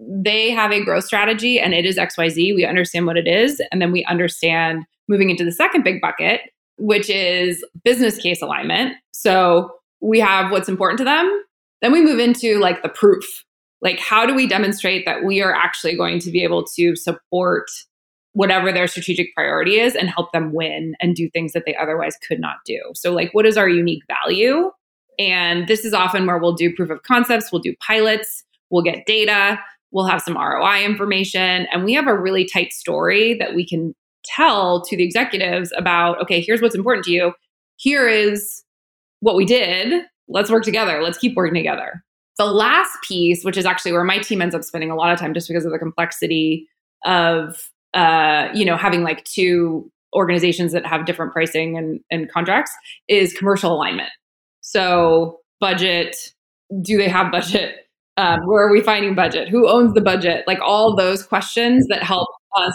They 0.00 0.50
have 0.50 0.72
a 0.72 0.84
growth 0.84 1.04
strategy 1.04 1.60
and 1.60 1.72
it 1.72 1.86
is 1.86 1.98
XYZ. 1.98 2.52
We 2.56 2.66
understand 2.66 3.06
what 3.06 3.16
it 3.16 3.28
is. 3.28 3.62
And 3.70 3.80
then 3.80 3.92
we 3.92 4.04
understand 4.06 4.82
moving 5.08 5.30
into 5.30 5.44
the 5.44 5.52
second 5.52 5.84
big 5.84 6.00
bucket, 6.00 6.40
which 6.78 7.08
is 7.08 7.64
business 7.84 8.18
case 8.18 8.42
alignment. 8.42 8.96
So 9.12 9.70
we 10.00 10.18
have 10.18 10.50
what's 10.50 10.68
important 10.68 10.98
to 10.98 11.04
them. 11.04 11.44
Then 11.80 11.92
we 11.92 12.02
move 12.02 12.18
into 12.18 12.58
like 12.58 12.82
the 12.82 12.88
proof. 12.88 13.24
Like, 13.82 14.00
how 14.00 14.26
do 14.26 14.34
we 14.34 14.48
demonstrate 14.48 15.04
that 15.06 15.22
we 15.24 15.40
are 15.42 15.54
actually 15.54 15.96
going 15.96 16.18
to 16.18 16.32
be 16.32 16.42
able 16.42 16.64
to 16.74 16.96
support 16.96 17.68
whatever 18.34 18.72
their 18.72 18.86
strategic 18.86 19.34
priority 19.34 19.78
is 19.78 19.94
and 19.94 20.08
help 20.08 20.32
them 20.32 20.52
win 20.52 20.94
and 21.00 21.14
do 21.14 21.28
things 21.30 21.52
that 21.52 21.64
they 21.66 21.74
otherwise 21.76 22.16
could 22.26 22.40
not 22.40 22.56
do? 22.64 22.80
So, 22.94 23.12
like, 23.12 23.32
what 23.32 23.46
is 23.46 23.56
our 23.56 23.68
unique 23.68 24.02
value? 24.06 24.70
And 25.18 25.68
this 25.68 25.84
is 25.84 25.92
often 25.92 26.26
where 26.26 26.38
we'll 26.38 26.54
do 26.54 26.74
proof 26.74 26.90
of 26.90 27.02
concepts, 27.02 27.52
we'll 27.52 27.62
do 27.62 27.74
pilots, 27.86 28.44
we'll 28.70 28.82
get 28.82 29.06
data, 29.06 29.60
we'll 29.90 30.06
have 30.06 30.22
some 30.22 30.36
ROI 30.36 30.84
information, 30.84 31.66
and 31.70 31.84
we 31.84 31.92
have 31.92 32.06
a 32.06 32.18
really 32.18 32.44
tight 32.44 32.72
story 32.72 33.34
that 33.34 33.54
we 33.54 33.66
can 33.66 33.94
tell 34.24 34.82
to 34.82 34.96
the 34.96 35.04
executives 35.04 35.72
about 35.76 36.20
okay, 36.22 36.40
here's 36.40 36.62
what's 36.62 36.74
important 36.74 37.04
to 37.04 37.12
you. 37.12 37.32
Here 37.76 38.08
is 38.08 38.62
what 39.20 39.36
we 39.36 39.44
did. 39.44 40.04
Let's 40.28 40.50
work 40.50 40.64
together. 40.64 41.02
Let's 41.02 41.18
keep 41.18 41.36
working 41.36 41.54
together. 41.54 42.02
The 42.38 42.46
last 42.46 42.96
piece, 43.06 43.44
which 43.44 43.56
is 43.56 43.66
actually 43.66 43.92
where 43.92 44.04
my 44.04 44.18
team 44.18 44.40
ends 44.40 44.54
up 44.54 44.64
spending 44.64 44.90
a 44.90 44.96
lot 44.96 45.12
of 45.12 45.18
time 45.18 45.34
just 45.34 45.48
because 45.48 45.64
of 45.64 45.72
the 45.72 45.78
complexity 45.78 46.66
of 47.04 47.70
uh, 47.94 48.48
you 48.54 48.64
know, 48.64 48.76
having 48.76 49.02
like 49.02 49.24
two 49.24 49.90
organizations 50.14 50.72
that 50.72 50.84
have 50.84 51.06
different 51.06 51.32
pricing 51.32 51.76
and, 51.76 52.00
and 52.10 52.30
contracts, 52.30 52.72
is 53.08 53.32
commercial 53.32 53.72
alignment. 53.72 54.10
So 54.60 55.38
budget, 55.60 56.16
do 56.82 56.98
they 56.98 57.08
have 57.08 57.32
budget? 57.32 57.86
Um, 58.16 58.40
where 58.44 58.66
are 58.66 58.72
we 58.72 58.82
finding 58.82 59.14
budget? 59.14 59.48
Who 59.48 59.68
owns 59.68 59.94
the 59.94 60.02
budget? 60.02 60.44
Like 60.46 60.60
all 60.60 60.94
those 60.94 61.22
questions 61.22 61.86
that 61.88 62.02
help 62.02 62.28
us 62.58 62.74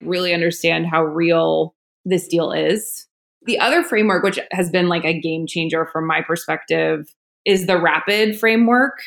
really 0.00 0.32
understand 0.32 0.86
how 0.86 1.02
real 1.02 1.74
this 2.04 2.28
deal 2.28 2.52
is. 2.52 3.06
The 3.46 3.58
other 3.58 3.82
framework, 3.82 4.22
which 4.22 4.38
has 4.52 4.70
been 4.70 4.88
like 4.88 5.04
a 5.04 5.18
game 5.18 5.46
changer 5.46 5.86
from 5.92 6.06
my 6.06 6.20
perspective, 6.22 7.06
is 7.44 7.66
the 7.66 7.80
rapid 7.80 8.38
framework. 8.38 8.98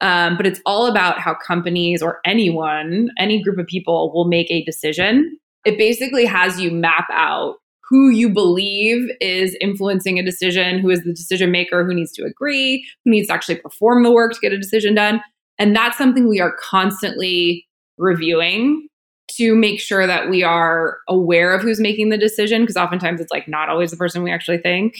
Um, 0.00 0.36
but 0.36 0.46
it's 0.46 0.60
all 0.64 0.86
about 0.86 1.18
how 1.18 1.34
companies 1.34 2.02
or 2.02 2.20
anyone, 2.24 3.10
any 3.18 3.42
group 3.42 3.58
of 3.58 3.66
people 3.66 4.12
will 4.14 4.26
make 4.26 4.50
a 4.50 4.64
decision. 4.64 5.38
It 5.64 5.76
basically 5.76 6.24
has 6.24 6.58
you 6.60 6.70
map 6.70 7.06
out 7.12 7.56
who 7.90 8.08
you 8.08 8.30
believe 8.30 9.10
is 9.20 9.56
influencing 9.60 10.18
a 10.18 10.22
decision, 10.22 10.78
who 10.78 10.90
is 10.90 11.02
the 11.02 11.12
decision 11.12 11.50
maker, 11.50 11.84
who 11.84 11.92
needs 11.92 12.12
to 12.12 12.24
agree, 12.24 12.86
who 13.04 13.10
needs 13.10 13.26
to 13.26 13.34
actually 13.34 13.56
perform 13.56 14.04
the 14.04 14.12
work 14.12 14.32
to 14.32 14.40
get 14.40 14.52
a 14.52 14.58
decision 14.58 14.94
done. 14.94 15.20
And 15.58 15.74
that's 15.74 15.98
something 15.98 16.28
we 16.28 16.40
are 16.40 16.56
constantly 16.56 17.66
reviewing 17.98 18.88
to 19.32 19.54
make 19.54 19.80
sure 19.80 20.06
that 20.06 20.30
we 20.30 20.42
are 20.42 20.98
aware 21.08 21.54
of 21.54 21.62
who's 21.62 21.80
making 21.80 22.08
the 22.08 22.16
decision 22.16 22.62
because 22.62 22.76
oftentimes 22.76 23.20
it's 23.20 23.32
like 23.32 23.46
not 23.48 23.68
always 23.68 23.90
the 23.90 23.96
person 23.96 24.22
we 24.22 24.30
actually 24.30 24.58
think 24.58 24.94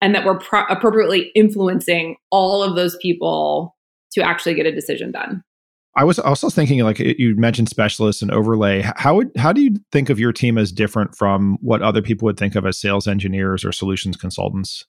and 0.00 0.14
that 0.14 0.24
we're 0.24 0.38
pro- 0.38 0.66
appropriately 0.66 1.30
influencing 1.34 2.16
all 2.30 2.62
of 2.62 2.76
those 2.76 2.96
people 2.96 3.75
to 4.16 4.22
actually 4.22 4.54
get 4.54 4.66
a 4.66 4.72
decision 4.72 5.12
done. 5.12 5.42
I 5.98 6.04
was 6.04 6.18
also 6.18 6.50
thinking 6.50 6.80
like 6.80 6.98
you 6.98 7.36
mentioned 7.36 7.70
specialists 7.70 8.20
and 8.20 8.30
overlay. 8.30 8.82
How 8.96 9.14
would 9.14 9.30
how 9.36 9.52
do 9.52 9.62
you 9.62 9.76
think 9.92 10.10
of 10.10 10.18
your 10.18 10.32
team 10.32 10.58
as 10.58 10.70
different 10.70 11.16
from 11.16 11.56
what 11.62 11.80
other 11.80 12.02
people 12.02 12.26
would 12.26 12.38
think 12.38 12.54
of 12.54 12.66
as 12.66 12.78
sales 12.78 13.06
engineers 13.06 13.64
or 13.64 13.72
solutions 13.72 14.16
consultants? 14.16 14.84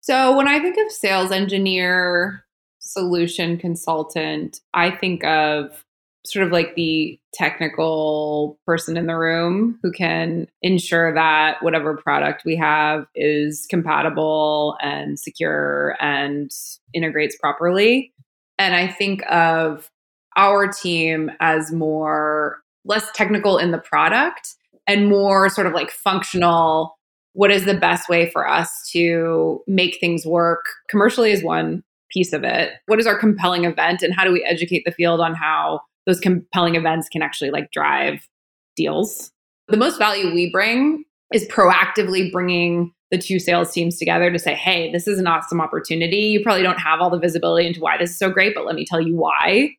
So 0.00 0.36
when 0.36 0.48
i 0.48 0.58
think 0.60 0.76
of 0.76 0.92
sales 0.92 1.30
engineer 1.30 2.44
solution 2.80 3.56
consultant 3.56 4.60
i 4.74 4.90
think 4.90 5.24
of 5.24 5.84
sort 6.26 6.46
of 6.46 6.52
like 6.52 6.74
the 6.74 7.18
technical 7.34 8.58
person 8.66 8.96
in 8.96 9.06
the 9.06 9.16
room 9.16 9.78
who 9.82 9.92
can 9.92 10.46
ensure 10.62 11.12
that 11.14 11.62
whatever 11.62 11.96
product 11.96 12.42
we 12.44 12.56
have 12.56 13.06
is 13.14 13.66
compatible 13.68 14.76
and 14.80 15.18
secure 15.18 15.96
and 16.00 16.50
integrates 16.94 17.36
properly. 17.36 18.12
And 18.58 18.74
I 18.74 18.88
think 18.88 19.22
of 19.30 19.90
our 20.36 20.68
team 20.68 21.30
as 21.40 21.72
more 21.72 22.60
less 22.84 23.10
technical 23.12 23.58
in 23.58 23.70
the 23.70 23.78
product 23.78 24.54
and 24.86 25.08
more 25.08 25.48
sort 25.48 25.66
of 25.66 25.72
like 25.72 25.90
functional. 25.90 26.98
What 27.32 27.50
is 27.50 27.64
the 27.64 27.74
best 27.74 28.08
way 28.08 28.30
for 28.30 28.48
us 28.48 28.88
to 28.92 29.62
make 29.66 29.98
things 29.98 30.24
work? 30.26 30.66
Commercially 30.88 31.32
is 31.32 31.42
one 31.42 31.82
piece 32.10 32.32
of 32.32 32.44
it. 32.44 32.72
What 32.86 33.00
is 33.00 33.06
our 33.06 33.18
compelling 33.18 33.64
event 33.64 34.02
and 34.02 34.14
how 34.14 34.24
do 34.24 34.32
we 34.32 34.44
educate 34.44 34.84
the 34.84 34.92
field 34.92 35.20
on 35.20 35.34
how 35.34 35.80
those 36.06 36.20
compelling 36.20 36.74
events 36.74 37.08
can 37.08 37.22
actually 37.22 37.50
like 37.50 37.70
drive 37.70 38.28
deals. 38.76 39.32
The 39.68 39.76
most 39.76 39.98
value 39.98 40.34
we 40.34 40.50
bring 40.50 41.04
is 41.32 41.46
proactively 41.48 42.30
bringing 42.30 42.92
the 43.10 43.18
two 43.18 43.38
sales 43.38 43.72
teams 43.72 43.98
together 43.98 44.30
to 44.30 44.38
say, 44.38 44.54
hey, 44.54 44.90
this 44.92 45.06
is 45.06 45.18
an 45.18 45.26
awesome 45.26 45.60
opportunity. 45.60 46.18
You 46.18 46.42
probably 46.42 46.62
don't 46.62 46.80
have 46.80 47.00
all 47.00 47.10
the 47.10 47.18
visibility 47.18 47.66
into 47.66 47.80
why 47.80 47.96
this 47.98 48.10
is 48.10 48.18
so 48.18 48.30
great, 48.30 48.54
but 48.54 48.66
let 48.66 48.74
me 48.74 48.84
tell 48.84 49.00
you 49.00 49.16
why. 49.16 49.70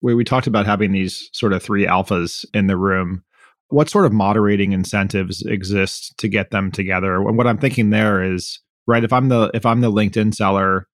We, 0.00 0.14
we 0.14 0.24
talked 0.24 0.46
about 0.46 0.66
having 0.66 0.92
these 0.92 1.28
sort 1.32 1.52
of 1.52 1.62
three 1.62 1.86
alphas 1.86 2.44
in 2.54 2.66
the 2.66 2.76
room. 2.76 3.22
What 3.68 3.90
sort 3.90 4.06
of 4.06 4.12
moderating 4.12 4.72
incentives 4.72 5.42
exist 5.42 6.16
to 6.18 6.28
get 6.28 6.50
them 6.50 6.70
together? 6.70 7.16
And 7.16 7.36
what 7.36 7.46
I'm 7.46 7.58
thinking 7.58 7.90
there 7.90 8.22
is, 8.22 8.60
right, 8.86 9.04
if 9.04 9.12
I'm 9.12 9.28
the 9.28 9.50
if 9.52 9.66
I'm 9.66 9.82
the 9.82 9.92
LinkedIn 9.92 10.34
seller 10.34 10.86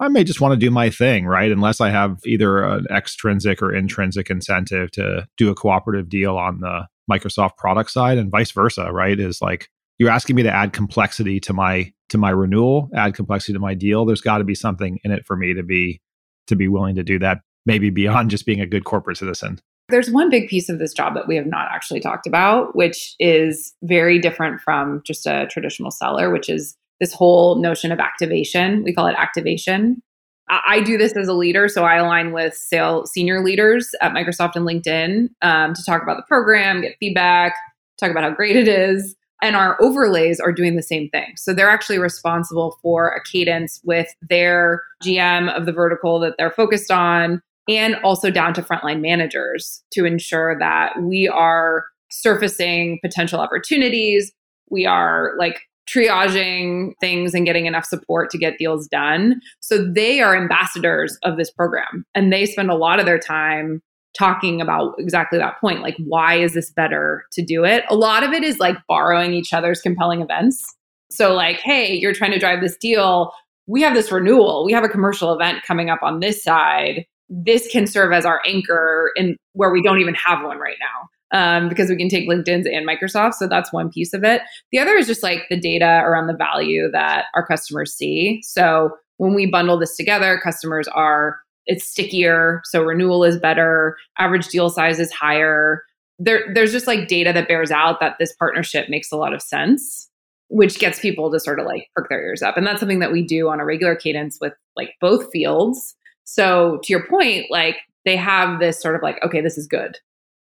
I 0.00 0.08
may 0.08 0.24
just 0.24 0.40
want 0.40 0.52
to 0.52 0.66
do 0.66 0.70
my 0.70 0.88
thing, 0.88 1.26
right? 1.26 1.52
Unless 1.52 1.82
I 1.82 1.90
have 1.90 2.20
either 2.24 2.64
an 2.64 2.86
extrinsic 2.90 3.60
or 3.62 3.74
intrinsic 3.74 4.30
incentive 4.30 4.90
to 4.92 5.28
do 5.36 5.50
a 5.50 5.54
cooperative 5.54 6.08
deal 6.08 6.38
on 6.38 6.60
the 6.60 6.86
Microsoft 7.10 7.58
product 7.58 7.90
side 7.90 8.16
and 8.16 8.30
vice 8.30 8.50
versa, 8.50 8.90
right? 8.92 9.20
Is 9.20 9.42
like 9.42 9.68
you're 10.00 10.10
asking 10.10 10.34
me 10.34 10.42
to 10.42 10.50
add 10.50 10.72
complexity 10.72 11.38
to 11.40 11.52
my 11.52 11.92
to 12.08 12.18
my 12.18 12.30
renewal, 12.30 12.88
add 12.96 13.14
complexity 13.14 13.52
to 13.52 13.60
my 13.60 13.74
deal. 13.74 14.04
There's 14.04 14.22
got 14.22 14.38
to 14.38 14.44
be 14.44 14.56
something 14.56 14.98
in 15.04 15.12
it 15.12 15.24
for 15.26 15.36
me 15.36 15.54
to 15.54 15.62
be 15.62 16.00
to 16.48 16.56
be 16.56 16.66
willing 16.66 16.96
to 16.96 17.04
do 17.04 17.20
that, 17.20 17.42
maybe 17.66 17.90
beyond 17.90 18.30
just 18.30 18.46
being 18.46 18.60
a 18.60 18.66
good 18.66 18.84
corporate 18.84 19.18
citizen. 19.18 19.60
There's 19.90 20.10
one 20.10 20.30
big 20.30 20.48
piece 20.48 20.68
of 20.68 20.78
this 20.78 20.94
job 20.94 21.14
that 21.14 21.28
we 21.28 21.36
have 21.36 21.46
not 21.46 21.68
actually 21.70 22.00
talked 22.00 22.26
about, 22.26 22.74
which 22.74 23.14
is 23.20 23.74
very 23.82 24.18
different 24.18 24.60
from 24.60 25.02
just 25.04 25.26
a 25.26 25.46
traditional 25.50 25.90
seller, 25.90 26.30
which 26.30 26.48
is 26.48 26.76
this 26.98 27.12
whole 27.12 27.60
notion 27.60 27.92
of 27.92 27.98
activation. 27.98 28.82
We 28.82 28.94
call 28.94 29.06
it 29.06 29.16
activation. 29.18 30.02
I, 30.48 30.80
do 30.80 30.98
this 30.98 31.12
as 31.12 31.28
a 31.28 31.32
leader, 31.32 31.68
so 31.68 31.84
I 31.84 31.96
align 31.96 32.32
with 32.32 32.54
sale 32.54 33.06
senior 33.06 33.40
leaders 33.40 33.88
at 34.00 34.12
Microsoft 34.12 34.56
and 34.56 34.66
LinkedIn 34.66 35.28
um, 35.42 35.74
to 35.74 35.84
talk 35.84 36.02
about 36.02 36.16
the 36.16 36.24
program, 36.26 36.80
get 36.80 36.96
feedback, 36.98 37.54
talk 38.00 38.10
about 38.10 38.24
how 38.24 38.30
great 38.30 38.56
it 38.56 38.66
is. 38.66 39.14
And 39.42 39.56
our 39.56 39.80
overlays 39.82 40.38
are 40.40 40.52
doing 40.52 40.76
the 40.76 40.82
same 40.82 41.08
thing. 41.10 41.32
So 41.36 41.52
they're 41.54 41.70
actually 41.70 41.98
responsible 41.98 42.78
for 42.82 43.08
a 43.08 43.22
cadence 43.22 43.80
with 43.84 44.14
their 44.28 44.82
GM 45.02 45.54
of 45.56 45.66
the 45.66 45.72
vertical 45.72 46.20
that 46.20 46.34
they're 46.38 46.50
focused 46.50 46.90
on, 46.90 47.40
and 47.68 47.96
also 48.04 48.30
down 48.30 48.52
to 48.54 48.62
frontline 48.62 49.00
managers 49.00 49.82
to 49.92 50.04
ensure 50.04 50.58
that 50.58 51.00
we 51.02 51.28
are 51.28 51.84
surfacing 52.10 52.98
potential 53.02 53.40
opportunities. 53.40 54.32
We 54.70 54.86
are 54.86 55.32
like 55.38 55.62
triaging 55.88 56.92
things 57.00 57.34
and 57.34 57.46
getting 57.46 57.66
enough 57.66 57.84
support 57.84 58.30
to 58.30 58.38
get 58.38 58.58
deals 58.58 58.86
done. 58.86 59.40
So 59.60 59.84
they 59.84 60.20
are 60.20 60.36
ambassadors 60.36 61.18
of 61.24 61.36
this 61.36 61.50
program 61.50 62.04
and 62.14 62.32
they 62.32 62.46
spend 62.46 62.70
a 62.70 62.76
lot 62.76 63.00
of 63.00 63.06
their 63.06 63.18
time 63.18 63.82
talking 64.16 64.60
about 64.60 64.94
exactly 64.98 65.38
that 65.38 65.60
point 65.60 65.82
like 65.82 65.96
why 66.04 66.34
is 66.34 66.54
this 66.54 66.70
better 66.70 67.24
to 67.32 67.42
do 67.42 67.64
it? 67.64 67.84
A 67.88 67.94
lot 67.94 68.22
of 68.22 68.32
it 68.32 68.42
is 68.42 68.58
like 68.58 68.76
borrowing 68.88 69.34
each 69.34 69.52
other's 69.52 69.80
compelling 69.80 70.20
events. 70.20 70.64
So 71.10 71.34
like, 71.34 71.56
hey, 71.56 71.94
you're 71.94 72.14
trying 72.14 72.32
to 72.32 72.38
drive 72.38 72.60
this 72.60 72.76
deal, 72.76 73.32
we 73.66 73.82
have 73.82 73.94
this 73.94 74.10
renewal, 74.10 74.64
we 74.64 74.72
have 74.72 74.84
a 74.84 74.88
commercial 74.88 75.32
event 75.32 75.62
coming 75.66 75.90
up 75.90 76.02
on 76.02 76.20
this 76.20 76.42
side. 76.42 77.04
This 77.28 77.68
can 77.68 77.86
serve 77.86 78.12
as 78.12 78.24
our 78.24 78.40
anchor 78.44 79.12
in 79.14 79.36
where 79.52 79.70
we 79.70 79.82
don't 79.82 80.00
even 80.00 80.14
have 80.14 80.44
one 80.44 80.58
right 80.58 80.78
now 80.80 81.08
um, 81.32 81.68
because 81.68 81.88
we 81.88 81.96
can 81.96 82.08
take 82.08 82.28
LinkedIn's 82.28 82.66
and 82.66 82.86
Microsoft. 82.88 83.34
So 83.34 83.46
that's 83.46 83.72
one 83.72 83.90
piece 83.90 84.12
of 84.12 84.24
it. 84.24 84.42
The 84.72 84.78
other 84.78 84.96
is 84.96 85.06
just 85.06 85.22
like 85.22 85.46
the 85.48 85.60
data 85.60 86.02
around 86.04 86.26
the 86.26 86.36
value 86.36 86.90
that 86.92 87.26
our 87.34 87.46
customers 87.46 87.94
see. 87.94 88.40
So 88.42 88.90
when 89.18 89.34
we 89.34 89.46
bundle 89.46 89.78
this 89.78 89.96
together, 89.96 90.40
customers 90.42 90.88
are 90.88 91.40
it's 91.66 91.86
stickier, 91.86 92.62
so 92.64 92.82
renewal 92.82 93.24
is 93.24 93.38
better, 93.38 93.96
average 94.18 94.48
deal 94.48 94.70
size 94.70 94.98
is 94.98 95.12
higher. 95.12 95.84
There, 96.18 96.44
there's 96.54 96.72
just 96.72 96.86
like 96.86 97.08
data 97.08 97.32
that 97.32 97.48
bears 97.48 97.70
out 97.70 98.00
that 98.00 98.16
this 98.18 98.34
partnership 98.34 98.88
makes 98.88 99.10
a 99.10 99.16
lot 99.16 99.32
of 99.32 99.42
sense, 99.42 100.08
which 100.48 100.78
gets 100.78 101.00
people 101.00 101.30
to 101.30 101.40
sort 101.40 101.60
of 101.60 101.66
like 101.66 101.88
perk 101.94 102.08
their 102.08 102.22
ears 102.22 102.42
up. 102.42 102.56
And 102.56 102.66
that's 102.66 102.80
something 102.80 102.98
that 102.98 103.12
we 103.12 103.24
do 103.24 103.48
on 103.48 103.60
a 103.60 103.64
regular 103.64 103.94
cadence 103.94 104.38
with 104.40 104.52
like 104.76 104.94
both 105.00 105.30
fields. 105.32 105.94
So 106.24 106.80
to 106.82 106.92
your 106.92 107.06
point, 107.06 107.46
like 107.50 107.76
they 108.04 108.16
have 108.16 108.60
this 108.60 108.80
sort 108.80 108.96
of 108.96 109.02
like, 109.02 109.22
okay, 109.24 109.40
this 109.40 109.58
is 109.58 109.66
good 109.66 109.98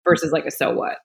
versus 0.05 0.33
like 0.33 0.47
a 0.47 0.51
so 0.51 0.75
what. 0.75 0.99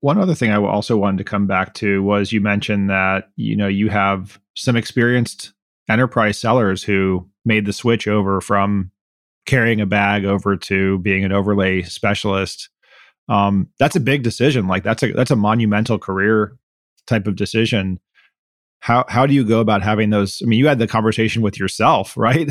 One 0.00 0.18
other 0.18 0.34
thing 0.34 0.50
I 0.50 0.56
also 0.56 0.96
wanted 0.96 1.18
to 1.18 1.24
come 1.24 1.46
back 1.46 1.74
to 1.74 2.02
was 2.02 2.32
you 2.32 2.40
mentioned 2.40 2.90
that 2.90 3.30
you 3.36 3.56
know 3.56 3.66
you 3.66 3.88
have 3.88 4.38
some 4.54 4.76
experienced 4.76 5.52
enterprise 5.88 6.38
sellers 6.38 6.82
who 6.82 7.28
made 7.44 7.66
the 7.66 7.72
switch 7.72 8.06
over 8.06 8.40
from 8.40 8.90
carrying 9.46 9.80
a 9.80 9.86
bag 9.86 10.24
over 10.24 10.56
to 10.56 10.98
being 10.98 11.24
an 11.24 11.32
overlay 11.32 11.82
specialist. 11.82 12.68
Um, 13.28 13.68
that's 13.78 13.96
a 13.96 14.00
big 14.00 14.22
decision. 14.22 14.68
Like 14.68 14.84
that's 14.84 15.02
a 15.02 15.12
that's 15.12 15.30
a 15.30 15.36
monumental 15.36 15.98
career 15.98 16.56
type 17.06 17.26
of 17.26 17.36
decision. 17.36 18.00
How 18.80 19.04
how 19.08 19.26
do 19.26 19.34
you 19.34 19.44
go 19.44 19.60
about 19.60 19.82
having 19.82 20.10
those? 20.10 20.40
I 20.42 20.46
mean, 20.46 20.58
you 20.58 20.68
had 20.68 20.78
the 20.78 20.86
conversation 20.86 21.42
with 21.42 21.58
yourself, 21.58 22.16
right? 22.16 22.48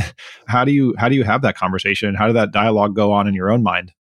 How 0.48 0.66
do 0.66 0.72
you 0.72 0.96
how 0.98 1.10
do 1.10 1.16
you 1.16 1.24
have 1.24 1.42
that 1.44 1.58
conversation? 1.58 2.16
How 2.16 2.28
did 2.28 2.36
that 2.36 2.52
dialogue 2.52 2.96
go 2.96 3.12
on 3.12 3.28
in 3.28 3.34
your 3.34 3.52
own 3.52 3.64
mind? 3.64 3.92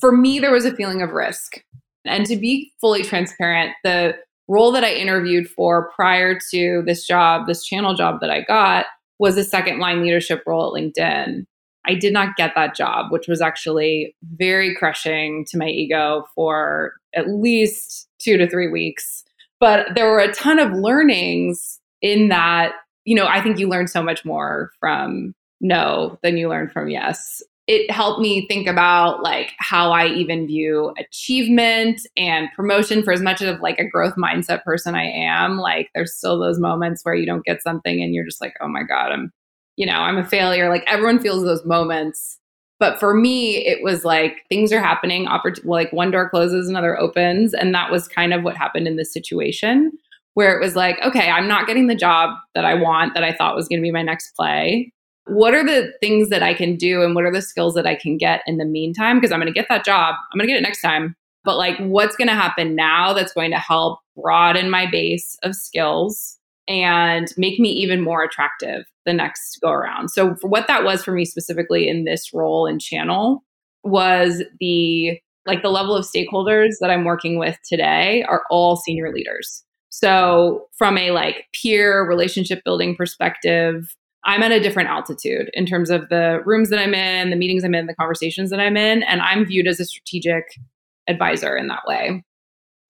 for 0.00 0.12
me, 0.12 0.38
there 0.38 0.52
was 0.52 0.64
a 0.64 0.74
feeling 0.74 1.02
of 1.02 1.10
risk. 1.10 1.62
And 2.04 2.26
to 2.26 2.36
be 2.36 2.72
fully 2.80 3.02
transparent, 3.02 3.72
the 3.82 4.16
role 4.48 4.70
that 4.72 4.84
I 4.84 4.92
interviewed 4.92 5.48
for 5.48 5.90
prior 5.92 6.38
to 6.52 6.82
this 6.86 7.06
job, 7.06 7.46
this 7.46 7.64
channel 7.64 7.94
job 7.94 8.20
that 8.20 8.30
I 8.30 8.42
got, 8.42 8.86
was 9.18 9.36
a 9.36 9.44
second 9.44 9.78
line 9.78 10.02
leadership 10.02 10.42
role 10.46 10.76
at 10.76 10.80
LinkedIn. 10.80 11.46
I 11.86 11.94
did 11.94 12.12
not 12.12 12.36
get 12.36 12.52
that 12.54 12.74
job, 12.74 13.10
which 13.10 13.28
was 13.28 13.40
actually 13.40 14.14
very 14.36 14.74
crushing 14.74 15.44
to 15.50 15.58
my 15.58 15.68
ego 15.68 16.24
for 16.34 16.94
at 17.14 17.28
least 17.28 18.08
two 18.18 18.36
to 18.36 18.48
three 18.48 18.68
weeks. 18.68 19.24
But 19.60 19.88
there 19.94 20.10
were 20.10 20.20
a 20.20 20.32
ton 20.32 20.58
of 20.58 20.72
learnings 20.72 21.80
in 22.02 22.28
that. 22.28 22.72
You 23.04 23.14
know, 23.14 23.26
I 23.26 23.40
think 23.42 23.58
you 23.58 23.68
learn 23.68 23.86
so 23.86 24.02
much 24.02 24.24
more 24.24 24.70
from 24.80 25.34
no 25.60 26.18
than 26.22 26.36
you 26.36 26.48
learn 26.48 26.68
from 26.68 26.90
yes 26.90 27.42
it 27.66 27.90
helped 27.90 28.20
me 28.20 28.46
think 28.46 28.68
about 28.68 29.22
like 29.22 29.52
how 29.58 29.90
I 29.90 30.06
even 30.06 30.46
view 30.46 30.94
achievement 30.98 32.00
and 32.16 32.48
promotion 32.54 33.02
for 33.02 33.12
as 33.12 33.20
much 33.20 33.42
of 33.42 33.60
like 33.60 33.78
a 33.80 33.88
growth 33.88 34.14
mindset 34.14 34.62
person 34.62 34.94
I 34.94 35.06
am. 35.06 35.58
Like 35.58 35.90
there's 35.94 36.14
still 36.14 36.38
those 36.38 36.60
moments 36.60 37.00
where 37.02 37.16
you 37.16 37.26
don't 37.26 37.44
get 37.44 37.62
something 37.62 38.02
and 38.02 38.14
you're 38.14 38.24
just 38.24 38.40
like, 38.40 38.54
oh 38.60 38.68
my 38.68 38.84
God, 38.84 39.10
I'm, 39.10 39.32
you 39.76 39.86
know, 39.86 39.98
I'm 39.98 40.18
a 40.18 40.24
failure. 40.24 40.68
Like 40.68 40.84
everyone 40.86 41.20
feels 41.20 41.44
those 41.44 41.64
moments. 41.64 42.38
But 42.78 43.00
for 43.00 43.14
me, 43.14 43.66
it 43.66 43.82
was 43.82 44.04
like 44.04 44.44
things 44.50 44.70
are 44.70 44.82
happening, 44.82 45.26
oppor- 45.26 45.64
like 45.64 45.92
one 45.92 46.10
door 46.10 46.28
closes, 46.28 46.68
another 46.68 46.98
opens. 47.00 47.54
And 47.54 47.74
that 47.74 47.90
was 47.90 48.06
kind 48.06 48.34
of 48.34 48.42
what 48.42 48.56
happened 48.56 48.86
in 48.86 48.96
this 48.96 49.12
situation 49.12 49.92
where 50.34 50.54
it 50.54 50.62
was 50.62 50.76
like, 50.76 51.00
okay, 51.02 51.30
I'm 51.30 51.48
not 51.48 51.66
getting 51.66 51.86
the 51.86 51.94
job 51.94 52.36
that 52.54 52.66
I 52.66 52.74
want, 52.74 53.14
that 53.14 53.24
I 53.24 53.32
thought 53.32 53.56
was 53.56 53.68
going 53.68 53.80
to 53.80 53.82
be 53.82 53.90
my 53.90 54.02
next 54.02 54.32
play 54.36 54.92
what 55.26 55.54
are 55.54 55.64
the 55.64 55.92
things 56.00 56.28
that 56.28 56.42
I 56.42 56.54
can 56.54 56.76
do 56.76 57.02
and 57.02 57.14
what 57.14 57.24
are 57.24 57.32
the 57.32 57.42
skills 57.42 57.74
that 57.74 57.86
I 57.86 57.94
can 57.94 58.16
get 58.16 58.42
in 58.46 58.58
the 58.58 58.64
meantime? 58.64 59.18
Because 59.18 59.32
I'm 59.32 59.40
going 59.40 59.52
to 59.52 59.58
get 59.58 59.68
that 59.68 59.84
job, 59.84 60.14
I'm 60.32 60.38
going 60.38 60.46
to 60.46 60.52
get 60.52 60.58
it 60.58 60.62
next 60.62 60.80
time. 60.80 61.16
But 61.44 61.56
like, 61.56 61.76
what's 61.78 62.16
going 62.16 62.28
to 62.28 62.34
happen 62.34 62.74
now 62.74 63.12
that's 63.12 63.32
going 63.32 63.50
to 63.50 63.58
help 63.58 64.00
broaden 64.16 64.70
my 64.70 64.88
base 64.88 65.36
of 65.42 65.54
skills 65.54 66.38
and 66.68 67.28
make 67.36 67.60
me 67.60 67.70
even 67.70 68.00
more 68.00 68.22
attractive 68.22 68.84
the 69.04 69.12
next 69.12 69.58
go 69.62 69.70
around? 69.70 70.10
So, 70.10 70.34
for 70.36 70.48
what 70.48 70.66
that 70.68 70.84
was 70.84 71.04
for 71.04 71.12
me 71.12 71.24
specifically 71.24 71.88
in 71.88 72.04
this 72.04 72.32
role 72.32 72.66
and 72.66 72.80
channel 72.80 73.44
was 73.84 74.42
the 74.60 75.18
like 75.46 75.62
the 75.62 75.70
level 75.70 75.94
of 75.94 76.04
stakeholders 76.04 76.74
that 76.80 76.90
I'm 76.90 77.04
working 77.04 77.38
with 77.38 77.56
today 77.68 78.24
are 78.28 78.42
all 78.50 78.76
senior 78.76 79.12
leaders. 79.12 79.62
So, 79.90 80.66
from 80.76 80.98
a 80.98 81.10
like 81.12 81.46
peer 81.62 82.06
relationship 82.06 82.62
building 82.64 82.96
perspective, 82.96 83.94
I'm 84.24 84.42
at 84.42 84.52
a 84.52 84.60
different 84.60 84.88
altitude 84.88 85.50
in 85.54 85.66
terms 85.66 85.88
of 85.88 86.08
the 86.08 86.42
rooms 86.44 86.68
that 86.70 86.80
I'm 86.80 86.94
in, 86.94 87.30
the 87.30 87.36
meetings 87.36 87.64
I'm 87.64 87.74
in, 87.74 87.86
the 87.86 87.94
conversations 87.94 88.50
that 88.50 88.60
I'm 88.60 88.76
in, 88.76 89.04
and 89.04 89.20
I'm 89.20 89.46
viewed 89.46 89.68
as 89.68 89.78
a 89.78 89.84
strategic 89.84 90.44
advisor 91.08 91.56
in 91.56 91.68
that 91.68 91.82
way. 91.86 92.24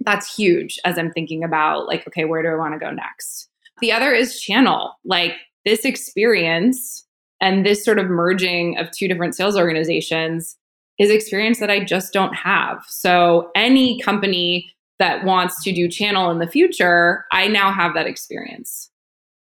That's 0.00 0.35
huge 0.35 0.78
as 0.85 0.99
I'm 0.99 1.12
thinking 1.12 1.45
about, 1.45 1.87
like, 1.87 2.06
okay, 2.09 2.25
where 2.25 2.42
do 2.42 2.49
I 2.49 2.54
want 2.54 2.75
to 2.75 2.78
go 2.78 2.90
next? 2.90 3.49
The 3.80 3.92
other 3.92 4.12
is 4.12 4.40
channel. 4.40 4.95
Like, 5.04 5.33
this 5.64 5.85
experience 5.85 7.04
and 7.40 7.66
this 7.66 7.85
sort 7.85 7.99
of 7.99 8.06
merging 8.06 8.78
of 8.78 8.90
two 8.90 9.09
different 9.09 9.35
sales 9.35 9.56
organizations 9.56 10.56
is 10.99 11.11
experience 11.11 11.59
that 11.61 11.71
I 11.71 11.85
just 11.85 12.12
don't 12.12 12.35
have. 12.35 12.85
So, 12.88 13.50
any 13.54 14.00
company 14.00 14.73
that 14.99 15.25
wants 15.25 15.62
to 15.64 15.73
do 15.73 15.88
channel 15.88 16.30
in 16.30 16.38
the 16.38 16.47
future, 16.47 17.26
I 17.33 17.49
now 17.49 17.71
have 17.71 17.95
that 17.95 18.06
experience. 18.06 18.90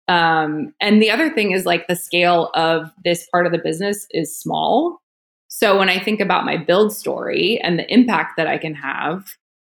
Um, 0.07 0.73
and 0.79 1.01
the 1.01 1.11
other 1.11 1.29
thing 1.29 1.51
is 1.51 1.65
like 1.65 1.87
the 1.87 1.95
scale 1.95 2.49
of 2.53 2.91
this 3.03 3.27
part 3.31 3.45
of 3.45 3.51
the 3.51 3.57
business 3.57 4.05
is 4.11 4.37
small. 4.37 5.01
So 5.47 5.77
when 5.77 5.89
I 5.89 5.99
think 5.99 6.19
about 6.19 6.45
my 6.45 6.57
build 6.57 6.93
story 6.93 7.59
and 7.63 7.79
the 7.79 7.91
impact 7.93 8.37
that 8.37 8.47
I 8.47 8.57
can 8.57 8.73
have, 8.75 9.25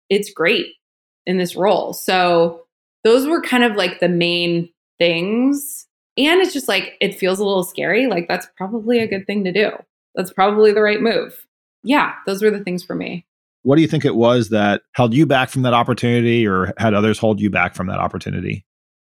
it's 0.09 0.31
great 0.31 0.67
in 1.25 1.37
this 1.37 1.55
role. 1.55 1.93
So 1.93 2.61
those 3.03 3.27
were 3.27 3.41
kind 3.41 3.63
of 3.63 3.75
like 3.75 3.99
the 3.99 4.09
main 4.09 4.69
things. 4.97 5.87
And 6.17 6.41
it's 6.41 6.53
just 6.53 6.67
like, 6.67 6.93
it 7.01 7.15
feels 7.15 7.39
a 7.39 7.45
little 7.45 7.63
scary. 7.63 8.07
Like, 8.07 8.27
that's 8.27 8.47
probably 8.55 8.99
a 8.99 9.07
good 9.07 9.25
thing 9.25 9.43
to 9.45 9.51
do. 9.51 9.71
That's 10.15 10.31
probably 10.31 10.71
the 10.71 10.81
right 10.81 11.01
move. 11.01 11.45
Yeah, 11.83 12.13
those 12.25 12.41
were 12.41 12.51
the 12.51 12.63
things 12.63 12.83
for 12.83 12.95
me. 12.95 13.25
What 13.63 13.77
do 13.77 13.81
you 13.81 13.87
think 13.87 14.05
it 14.05 14.15
was 14.15 14.49
that 14.49 14.81
held 14.93 15.13
you 15.13 15.25
back 15.25 15.49
from 15.49 15.63
that 15.63 15.73
opportunity 15.73 16.45
or 16.45 16.73
had 16.77 16.93
others 16.93 17.17
hold 17.17 17.39
you 17.39 17.49
back 17.49 17.75
from 17.75 17.87
that 17.87 17.99
opportunity? 17.99 18.65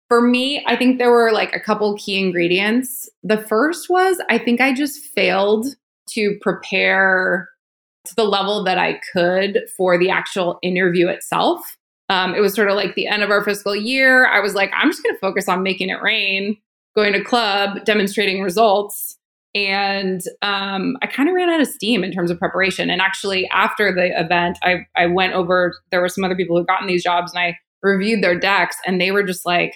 For 0.07 0.21
me, 0.21 0.63
I 0.67 0.75
think 0.75 0.97
there 0.97 1.11
were 1.11 1.31
like 1.31 1.55
a 1.55 1.59
couple 1.59 1.95
key 1.97 2.19
ingredients. 2.19 3.07
The 3.23 3.37
first 3.37 3.89
was 3.89 4.19
I 4.27 4.39
think 4.39 4.59
I 4.59 4.73
just 4.73 5.03
failed 5.15 5.67
to 6.09 6.37
prepare 6.41 7.47
to 8.05 8.15
the 8.15 8.23
level 8.23 8.63
that 8.63 8.79
I 8.79 8.99
could 9.13 9.61
for 9.77 9.99
the 9.99 10.09
actual 10.09 10.57
interview 10.63 11.07
itself. 11.09 11.77
Um, 12.09 12.33
it 12.33 12.41
was 12.41 12.53
sort 12.53 12.69
of 12.69 12.75
like 12.75 12.95
the 12.95 13.07
end 13.07 13.23
of 13.23 13.29
our 13.29 13.43
fiscal 13.43 13.75
year. 13.75 14.25
I 14.25 14.39
was 14.39 14.55
like, 14.55 14.71
I'm 14.75 14.89
just 14.89 15.03
going 15.03 15.15
to 15.15 15.19
focus 15.19 15.47
on 15.47 15.63
making 15.63 15.89
it 15.89 16.01
rain, 16.01 16.57
going 16.95 17.13
to 17.13 17.23
club, 17.23 17.85
demonstrating 17.85 18.41
results. 18.41 19.17
And 19.55 20.21
um, 20.41 20.95
I 21.01 21.07
kind 21.07 21.29
of 21.29 21.35
ran 21.35 21.49
out 21.49 21.61
of 21.61 21.67
steam 21.67 22.03
in 22.03 22.11
terms 22.11 22.29
of 22.29 22.37
preparation. 22.37 22.89
And 22.89 23.01
actually, 23.01 23.47
after 23.49 23.93
the 23.93 24.07
event, 24.19 24.57
I, 24.63 24.85
I 24.95 25.07
went 25.07 25.33
over, 25.33 25.73
there 25.91 26.01
were 26.01 26.09
some 26.09 26.23
other 26.23 26.35
people 26.35 26.57
who 26.57 26.65
gotten 26.65 26.87
these 26.87 27.03
jobs, 27.03 27.33
and 27.33 27.41
I 27.41 27.57
reviewed 27.81 28.23
their 28.23 28.37
decks, 28.37 28.75
and 28.85 28.99
they 28.99 29.11
were 29.11 29.23
just 29.23 29.45
like, 29.45 29.73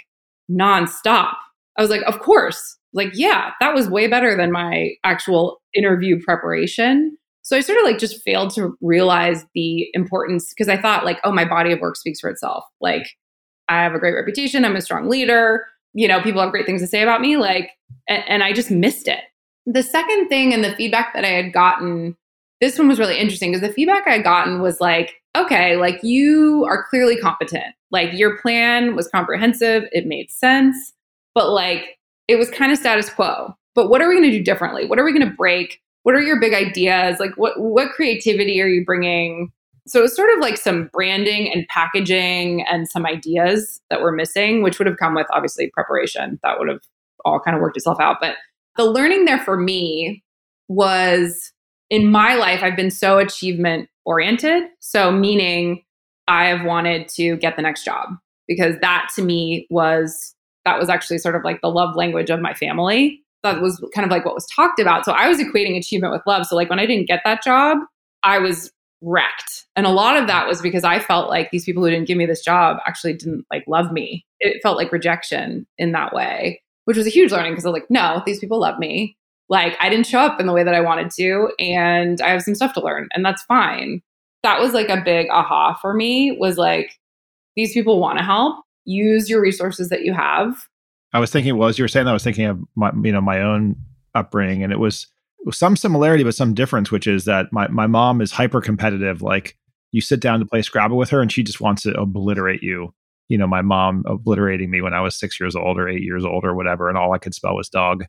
nonstop. 0.52 1.34
I 1.78 1.82
was 1.82 1.90
like, 1.90 2.04
of 2.04 2.20
course. 2.20 2.78
Like, 2.94 3.10
yeah, 3.14 3.52
that 3.60 3.74
was 3.74 3.90
way 3.90 4.08
better 4.08 4.38
than 4.38 4.52
my 4.52 4.92
actual 5.04 5.60
interview 5.74 6.22
preparation. 6.22 7.18
So 7.44 7.58
I 7.58 7.62
sort 7.62 7.78
of 7.78 7.86
like 7.86 8.00
just 8.00 8.22
failed 8.24 8.54
to 8.56 8.76
realize 8.82 9.46
the 9.54 9.90
importance 9.94 10.50
because 10.50 10.70
I 10.70 10.82
thought 10.82 11.06
like, 11.06 11.20
oh, 11.24 11.32
my 11.32 11.46
body 11.46 11.72
of 11.72 11.80
work 11.80 11.98
speaks 11.98 12.20
for 12.20 12.30
itself. 12.30 12.64
Like, 12.82 13.08
I 13.70 13.84
have 13.84 13.94
a 13.94 14.00
great 14.00 14.14
reputation. 14.14 14.66
I'm 14.66 14.76
a 14.76 14.82
strong 14.82 15.10
leader. 15.10 15.66
You 15.94 16.08
know, 16.08 16.22
people 16.22 16.42
have 16.42 16.52
great 16.52 16.66
things 16.66 16.82
to 16.82 16.88
say 16.88 17.02
about 17.02 17.22
me. 17.22 17.38
Like, 17.38 17.72
and, 18.08 18.24
and 18.28 18.44
I 18.44 18.54
just 18.54 18.72
missed 18.72 19.08
it. 19.08 19.20
The 19.66 19.84
second 19.84 20.28
thing 20.28 20.54
and 20.54 20.64
the 20.64 20.76
feedback 20.76 21.14
that 21.14 21.24
I 21.24 21.30
had 21.30 21.54
gotten, 21.54 22.18
this 22.62 22.78
one 22.78 22.88
was 22.88 23.00
really 23.00 23.18
interesting 23.18 23.52
because 23.52 23.68
the 23.68 23.74
feedback 23.74 24.08
I 24.08 24.14
had 24.14 24.24
gotten 24.24 24.62
was 24.62 24.82
like, 24.82 25.14
okay, 25.38 25.76
like 25.78 26.04
you 26.04 26.66
are 26.66 26.86
clearly 26.90 27.18
competent. 27.18 27.76
Like 27.92 28.14
your 28.14 28.38
plan 28.38 28.96
was 28.96 29.08
comprehensive, 29.08 29.84
it 29.92 30.06
made 30.06 30.32
sense, 30.32 30.94
but 31.36 31.50
like 31.50 31.98
it 32.28 32.38
was 32.38 32.50
kind 32.50 32.72
of 32.72 32.78
status 32.78 33.10
quo. 33.10 33.54
But 33.76 33.90
what 33.90 34.02
are 34.02 34.08
we 34.08 34.16
going 34.16 34.30
to 34.30 34.38
do 34.38 34.44
differently? 34.44 34.86
What 34.86 35.00
are 35.00 35.06
we 35.06 35.14
going 35.14 35.28
to 35.28 35.36
break? 35.36 35.80
What 36.04 36.16
are 36.16 36.22
your 36.22 36.40
big 36.40 36.54
ideas? 36.54 37.20
Like 37.20 37.36
what 37.36 37.60
what 37.60 37.92
creativity 37.92 38.62
are 38.62 38.68
you 38.68 38.86
bringing? 38.86 39.52
So 39.88 40.00
it 40.00 40.04
was 40.04 40.16
sort 40.16 40.34
of 40.34 40.40
like 40.40 40.58
some 40.58 40.90
branding 40.94 41.52
and 41.52 41.68
packaging 41.68 42.66
and 42.70 42.88
some 42.88 43.06
ideas 43.06 43.82
that 43.90 44.02
were 44.02 44.14
missing, 44.14 44.64
which 44.64 44.80
would 44.80 44.88
have 44.88 44.98
come 44.98 45.16
with 45.16 45.28
obviously 45.32 45.70
preparation. 45.74 46.40
That 46.44 46.58
would 46.60 46.70
have 46.70 46.82
all 47.26 47.40
kind 47.40 47.56
of 47.56 47.62
worked 47.62 47.78
itself 47.78 48.00
out. 48.00 48.18
But 48.22 48.36
the 48.78 48.86
learning 48.86 49.26
there 49.26 49.40
for 49.40 49.58
me 49.58 50.24
was 50.68 51.52
in 51.90 52.10
my 52.10 52.36
life, 52.36 52.64
I've 52.64 52.76
been 52.76 52.92
so 52.92 53.20
achievement 53.20 53.90
oriented. 54.06 54.64
So, 54.80 55.12
meaning 55.12 55.84
I 56.28 56.46
have 56.46 56.66
wanted 56.66 57.08
to 57.10 57.36
get 57.38 57.56
the 57.56 57.62
next 57.62 57.84
job 57.84 58.10
because 58.48 58.76
that 58.82 59.10
to 59.16 59.22
me 59.22 59.68
was 59.70 60.36
that 60.66 60.80
was 60.80 60.90
actually 60.90 61.18
sort 61.18 61.36
of 61.36 61.44
like 61.44 61.62
the 61.62 61.70
love 61.70 61.96
language 61.96 62.30
of 62.30 62.40
my 62.40 62.54
family. 62.54 63.22
That 63.44 63.62
was 63.62 63.84
kind 63.94 64.06
of 64.06 64.12
like 64.12 64.26
what 64.26 64.36
was 64.36 64.48
talked 64.48 64.80
about. 64.80 65.06
So 65.06 65.12
I 65.12 65.28
was 65.28 65.38
equating 65.38 65.78
achievement 65.78 66.14
with 66.14 66.22
love. 66.26 66.46
So 66.46 66.56
like 66.56 66.70
when 66.70 66.80
I 66.80 66.86
didn't 66.86 67.08
get 67.08 67.22
that 67.26 67.44
job, 67.44 67.80
I 68.24 68.40
was 68.40 68.72
wrecked. 69.02 69.66
And 69.76 69.86
a 69.86 69.90
lot 69.90 70.16
of 70.16 70.28
that 70.28 70.48
was 70.48 70.62
because 70.62 70.84
I 70.86 71.00
felt 71.00 71.30
like 71.30 71.52
these 71.52 71.66
people 71.66 71.84
who 71.84 71.90
didn't 71.90 72.08
give 72.08 72.18
me 72.18 72.26
this 72.26 72.44
job 72.44 72.78
actually 72.88 73.14
didn't 73.14 73.46
like 73.52 73.66
love 73.68 73.92
me. 73.92 74.26
It 74.40 74.62
felt 74.64 74.78
like 74.78 74.92
rejection 74.92 75.68
in 75.78 75.92
that 75.92 76.14
way, 76.14 76.62
which 76.86 76.96
was 76.96 77.06
a 77.06 77.10
huge 77.10 77.32
learning 77.32 77.52
because 77.52 77.66
I 77.66 77.70
was 77.70 77.74
like, 77.74 77.90
no, 77.90 78.24
these 78.26 78.40
people 78.40 78.60
love 78.60 78.80
me 78.80 79.18
like 79.50 79.78
I 79.80 79.90
didn't 79.90 80.08
show 80.08 80.20
up 80.20 80.40
in 80.40 80.48
the 80.48 80.54
way 80.54 80.64
that 80.64 80.74
I 80.74 80.82
wanted 80.82 81.12
to 81.12 81.52
and 81.60 82.20
I 82.22 82.30
have 82.30 82.42
some 82.42 82.56
stuff 82.56 82.74
to 82.74 82.82
learn 82.84 83.08
and 83.14 83.24
that's 83.24 83.44
fine. 83.44 84.02
That 84.44 84.60
was 84.60 84.74
like 84.74 84.90
a 84.90 85.02
big 85.02 85.28
aha 85.30 85.78
for 85.82 85.94
me 85.94 86.36
was 86.38 86.58
like 86.58 86.98
these 87.56 87.74
people 87.74 88.00
want 88.00 88.18
to 88.18 88.24
help. 88.24 88.64
Use 88.86 89.30
your 89.30 89.42
resources 89.42 89.90
that 89.90 90.04
you 90.04 90.14
have. 90.14 90.56
I 91.14 91.20
was 91.20 91.32
thinking 91.32 91.58
well, 91.58 91.70
as 91.70 91.78
you 91.78 91.84
were 91.84 91.90
saying 91.90 92.08
I 92.08 92.14
was 92.14 92.24
thinking 92.24 92.46
of 92.46 92.60
my 92.76 92.92
you 93.04 93.12
know 93.12 93.22
my 93.22 93.42
own 93.42 93.76
upbringing 94.16 94.64
and 94.64 94.74
it 94.74 94.80
was 94.80 95.08
some 95.52 95.76
similarity 95.76 96.24
but 96.24 96.36
some 96.36 96.54
difference 96.54 96.90
which 96.92 97.08
is 97.08 97.26
that 97.26 97.52
my 97.52 97.68
my 97.68 97.88
mom 97.88 98.22
is 98.22 98.32
hyper 98.32 98.62
competitive 98.62 99.22
like 99.22 99.58
you 99.92 100.02
sit 100.02 100.20
down 100.20 100.40
to 100.40 100.46
play 100.46 100.62
Scrabble 100.62 100.98
with 100.98 101.10
her 101.12 101.22
and 101.22 101.32
she 101.32 101.44
just 101.44 101.62
wants 101.62 101.84
to 101.84 101.94
obliterate 102.00 102.64
you. 102.64 102.94
You 103.30 103.38
know, 103.38 103.48
my 103.48 103.62
mom 103.62 104.04
obliterating 104.08 104.72
me 104.72 104.82
when 104.82 104.94
I 104.94 105.02
was 105.02 105.18
6 105.20 105.40
years 105.40 105.56
old 105.56 105.78
or 105.78 105.88
8 105.88 106.02
years 106.02 106.26
old 106.26 106.44
or 106.44 106.56
whatever 106.56 106.90
and 106.90 106.98
all 106.98 107.14
I 107.14 107.20
could 107.20 107.36
spell 107.36 107.56
was 107.56 107.70
dog. 107.70 108.06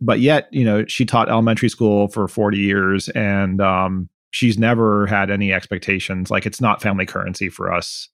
But 0.00 0.20
yet 0.20 0.48
you 0.50 0.64
know 0.64 0.84
she 0.86 1.04
taught 1.04 1.28
elementary 1.28 1.68
school 1.68 2.08
for 2.08 2.26
40 2.26 2.58
years 2.58 3.08
and 3.10 3.60
um, 3.60 4.08
she's 4.30 4.58
never 4.58 5.06
had 5.06 5.30
any 5.30 5.52
expectations. 5.52 6.30
Like 6.30 6.46
it's 6.46 6.60
not 6.60 6.82
family 6.82 7.06
currency 7.06 7.48
for 7.50 7.72
us 7.72 8.08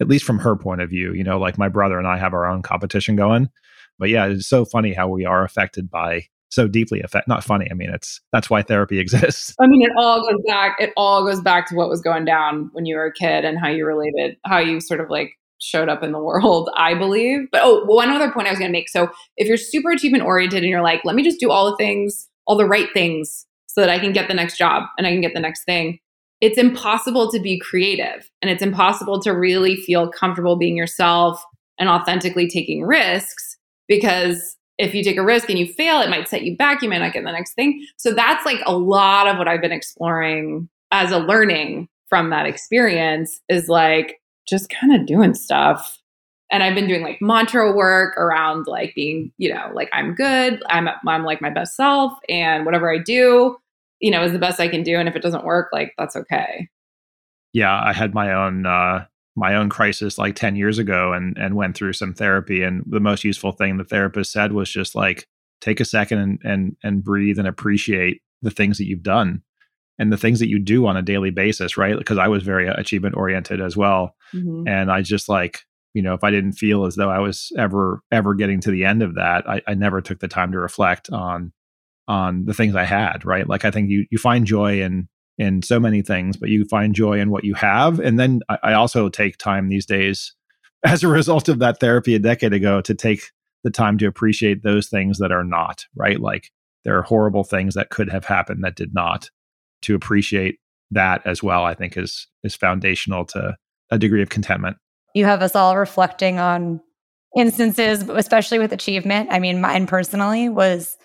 at 0.00 0.08
least 0.08 0.24
from 0.24 0.40
her 0.40 0.56
point 0.56 0.80
of 0.80 0.90
view. 0.90 1.12
You 1.12 1.24
know 1.24 1.38
like 1.38 1.58
my 1.58 1.68
brother 1.68 1.98
and 1.98 2.08
i 2.08 2.18
have 2.18 2.34
our 2.34 2.46
own 2.46 2.62
competition 2.62 3.14
going 3.14 3.48
but 3.98 4.08
yeah 4.08 4.26
it's 4.26 4.48
so 4.48 4.64
funny 4.64 4.92
how 4.92 5.08
we 5.08 5.24
are 5.24 5.44
affected 5.44 5.90
by 5.90 6.22
so 6.50 6.68
deeply 6.68 7.00
affect 7.02 7.26
not 7.26 7.42
funny 7.42 7.66
i 7.70 7.74
mean 7.74 7.90
it's 7.90 8.20
that's 8.32 8.48
why 8.48 8.62
therapy 8.62 8.98
exists 9.00 9.54
i 9.60 9.66
mean 9.66 9.82
it 9.82 9.92
all 9.98 10.20
goes 10.20 10.40
back 10.46 10.76
it 10.80 10.92
all 10.96 11.24
goes 11.24 11.40
back 11.40 11.68
to 11.68 11.74
what 11.74 11.88
was 11.88 12.00
going 12.00 12.24
down 12.24 12.70
when 12.72 12.86
you 12.86 12.96
were 12.96 13.06
a 13.06 13.12
kid 13.12 13.44
and 13.44 13.58
how 13.58 13.68
you 13.68 13.86
related 13.86 14.36
how 14.44 14.58
you 14.58 14.80
sort 14.80 15.00
of 15.00 15.10
like 15.10 15.32
showed 15.64 15.88
up 15.88 16.02
in 16.02 16.12
the 16.12 16.18
world, 16.18 16.70
I 16.76 16.94
believe. 16.94 17.48
But 17.50 17.62
oh, 17.64 17.84
one 17.86 18.10
other 18.10 18.30
point 18.30 18.46
I 18.46 18.50
was 18.50 18.58
going 18.58 18.70
to 18.70 18.76
make. 18.76 18.88
So 18.88 19.10
if 19.36 19.48
you're 19.48 19.56
super 19.56 19.90
achievement 19.90 20.24
oriented 20.24 20.62
and 20.62 20.70
you're 20.70 20.82
like, 20.82 21.00
let 21.04 21.16
me 21.16 21.22
just 21.22 21.40
do 21.40 21.50
all 21.50 21.70
the 21.70 21.76
things, 21.76 22.28
all 22.46 22.56
the 22.56 22.66
right 22.66 22.88
things 22.92 23.46
so 23.66 23.80
that 23.80 23.90
I 23.90 23.98
can 23.98 24.12
get 24.12 24.28
the 24.28 24.34
next 24.34 24.56
job 24.56 24.84
and 24.98 25.06
I 25.06 25.10
can 25.10 25.20
get 25.20 25.34
the 25.34 25.40
next 25.40 25.64
thing, 25.64 25.98
it's 26.40 26.58
impossible 26.58 27.30
to 27.30 27.40
be 27.40 27.58
creative 27.58 28.30
and 28.42 28.50
it's 28.50 28.62
impossible 28.62 29.20
to 29.22 29.30
really 29.30 29.76
feel 29.76 30.10
comfortable 30.10 30.56
being 30.56 30.76
yourself 30.76 31.42
and 31.78 31.88
authentically 31.88 32.48
taking 32.48 32.84
risks 32.84 33.56
because 33.88 34.56
if 34.78 34.94
you 34.94 35.04
take 35.04 35.16
a 35.16 35.24
risk 35.24 35.48
and 35.48 35.58
you 35.58 35.66
fail, 35.66 36.00
it 36.00 36.10
might 36.10 36.28
set 36.28 36.42
you 36.42 36.56
back. 36.56 36.82
You 36.82 36.88
might 36.88 36.98
not 36.98 37.12
get 37.12 37.24
the 37.24 37.32
next 37.32 37.54
thing. 37.54 37.86
So 37.96 38.12
that's 38.12 38.44
like 38.44 38.60
a 38.66 38.76
lot 38.76 39.28
of 39.28 39.38
what 39.38 39.48
I've 39.48 39.60
been 39.60 39.72
exploring 39.72 40.68
as 40.90 41.12
a 41.12 41.18
learning 41.18 41.88
from 42.08 42.30
that 42.30 42.46
experience 42.46 43.40
is 43.48 43.68
like 43.68 44.20
just 44.48 44.68
kind 44.70 44.94
of 44.94 45.06
doing 45.06 45.34
stuff. 45.34 46.00
And 46.50 46.62
I've 46.62 46.74
been 46.74 46.86
doing 46.86 47.02
like 47.02 47.20
mantra 47.20 47.72
work 47.74 48.16
around 48.16 48.66
like 48.66 48.94
being, 48.94 49.32
you 49.38 49.52
know, 49.52 49.70
like 49.74 49.88
I'm 49.92 50.14
good, 50.14 50.62
I'm 50.68 50.88
I'm 51.06 51.24
like 51.24 51.40
my 51.40 51.50
best 51.50 51.74
self, 51.74 52.12
and 52.28 52.64
whatever 52.64 52.92
I 52.92 52.98
do, 52.98 53.56
you 54.00 54.10
know, 54.10 54.22
is 54.22 54.32
the 54.32 54.38
best 54.38 54.60
I 54.60 54.68
can 54.68 54.82
do. 54.82 54.96
And 54.96 55.08
if 55.08 55.16
it 55.16 55.22
doesn't 55.22 55.44
work, 55.44 55.70
like 55.72 55.94
that's 55.98 56.14
okay. 56.14 56.68
Yeah, 57.52 57.80
I 57.82 57.92
had 57.92 58.14
my 58.14 58.32
own 58.32 58.66
uh 58.66 59.06
my 59.36 59.54
own 59.54 59.68
crisis 59.68 60.18
like 60.18 60.36
10 60.36 60.56
years 60.56 60.78
ago 60.78 61.12
and 61.12 61.36
and 61.36 61.56
went 61.56 61.76
through 61.76 61.92
some 61.92 62.14
therapy. 62.14 62.62
And 62.62 62.84
the 62.86 63.00
most 63.00 63.24
useful 63.24 63.52
thing 63.52 63.76
the 63.76 63.84
therapist 63.84 64.32
said 64.32 64.52
was 64.52 64.70
just 64.70 64.94
like 64.94 65.26
take 65.60 65.80
a 65.80 65.84
second 65.84 66.18
and 66.18 66.38
and 66.44 66.76
and 66.82 67.04
breathe 67.04 67.38
and 67.38 67.48
appreciate 67.48 68.22
the 68.42 68.50
things 68.50 68.78
that 68.78 68.86
you've 68.86 69.02
done 69.02 69.42
and 69.98 70.12
the 70.12 70.16
things 70.16 70.40
that 70.40 70.48
you 70.48 70.58
do 70.58 70.86
on 70.86 70.96
a 70.96 71.02
daily 71.02 71.30
basis 71.30 71.76
right? 71.76 71.96
Because 71.98 72.18
i 72.18 72.28
was 72.28 72.42
very 72.42 72.68
achievement 72.68 73.16
oriented 73.16 73.60
as 73.60 73.76
well. 73.76 74.14
Mm-hmm. 74.32 74.66
and 74.66 74.90
i 74.90 75.00
just 75.02 75.28
like 75.28 75.60
you 75.94 76.02
know 76.02 76.14
if 76.14 76.24
i 76.24 76.30
didn't 76.30 76.54
feel 76.54 76.86
as 76.86 76.96
though 76.96 77.10
i 77.10 77.20
was 77.20 77.52
ever 77.56 78.02
ever 78.10 78.34
getting 78.34 78.60
to 78.62 78.72
the 78.72 78.84
end 78.84 79.00
of 79.00 79.14
that 79.14 79.48
I, 79.48 79.62
I 79.68 79.74
never 79.74 80.00
took 80.00 80.18
the 80.18 80.26
time 80.26 80.50
to 80.52 80.58
reflect 80.58 81.08
on 81.10 81.52
on 82.08 82.44
the 82.46 82.54
things 82.54 82.74
i 82.74 82.84
had 82.84 83.24
right? 83.24 83.48
Like 83.48 83.64
i 83.64 83.70
think 83.70 83.90
you 83.90 84.06
you 84.10 84.18
find 84.18 84.44
joy 84.44 84.82
in 84.82 85.08
in 85.38 85.62
so 85.62 85.80
many 85.80 86.02
things, 86.02 86.36
but 86.36 86.48
you 86.48 86.64
find 86.64 86.94
joy 86.94 87.18
in 87.18 87.30
what 87.30 87.44
you 87.44 87.54
have. 87.54 87.98
And 87.98 88.18
then 88.18 88.40
I, 88.48 88.58
I 88.62 88.72
also 88.74 89.08
take 89.08 89.36
time 89.36 89.68
these 89.68 89.86
days, 89.86 90.34
as 90.84 91.02
a 91.02 91.08
result 91.08 91.48
of 91.48 91.58
that 91.60 91.80
therapy 91.80 92.14
a 92.14 92.18
decade 92.18 92.52
ago, 92.52 92.80
to 92.82 92.94
take 92.94 93.30
the 93.62 93.70
time 93.70 93.98
to 93.98 94.06
appreciate 94.06 94.62
those 94.62 94.88
things 94.88 95.18
that 95.18 95.32
are 95.32 95.44
not, 95.44 95.86
right? 95.96 96.20
Like 96.20 96.50
there 96.84 96.98
are 96.98 97.02
horrible 97.02 97.44
things 97.44 97.74
that 97.74 97.90
could 97.90 98.10
have 98.10 98.26
happened 98.26 98.62
that 98.64 98.76
did 98.76 98.94
not. 98.94 99.30
To 99.82 99.94
appreciate 99.94 100.60
that 100.92 101.20
as 101.26 101.42
well, 101.42 101.66
I 101.66 101.74
think 101.74 101.98
is 101.98 102.26
is 102.42 102.54
foundational 102.54 103.26
to 103.26 103.54
a 103.90 103.98
degree 103.98 104.22
of 104.22 104.30
contentment. 104.30 104.78
You 105.14 105.26
have 105.26 105.42
us 105.42 105.54
all 105.54 105.76
reflecting 105.76 106.38
on 106.38 106.80
instances, 107.36 108.02
especially 108.08 108.58
with 108.58 108.72
achievement. 108.72 109.28
I 109.30 109.40
mean, 109.40 109.60
mine 109.60 109.86
personally 109.86 110.48
was 110.48 110.96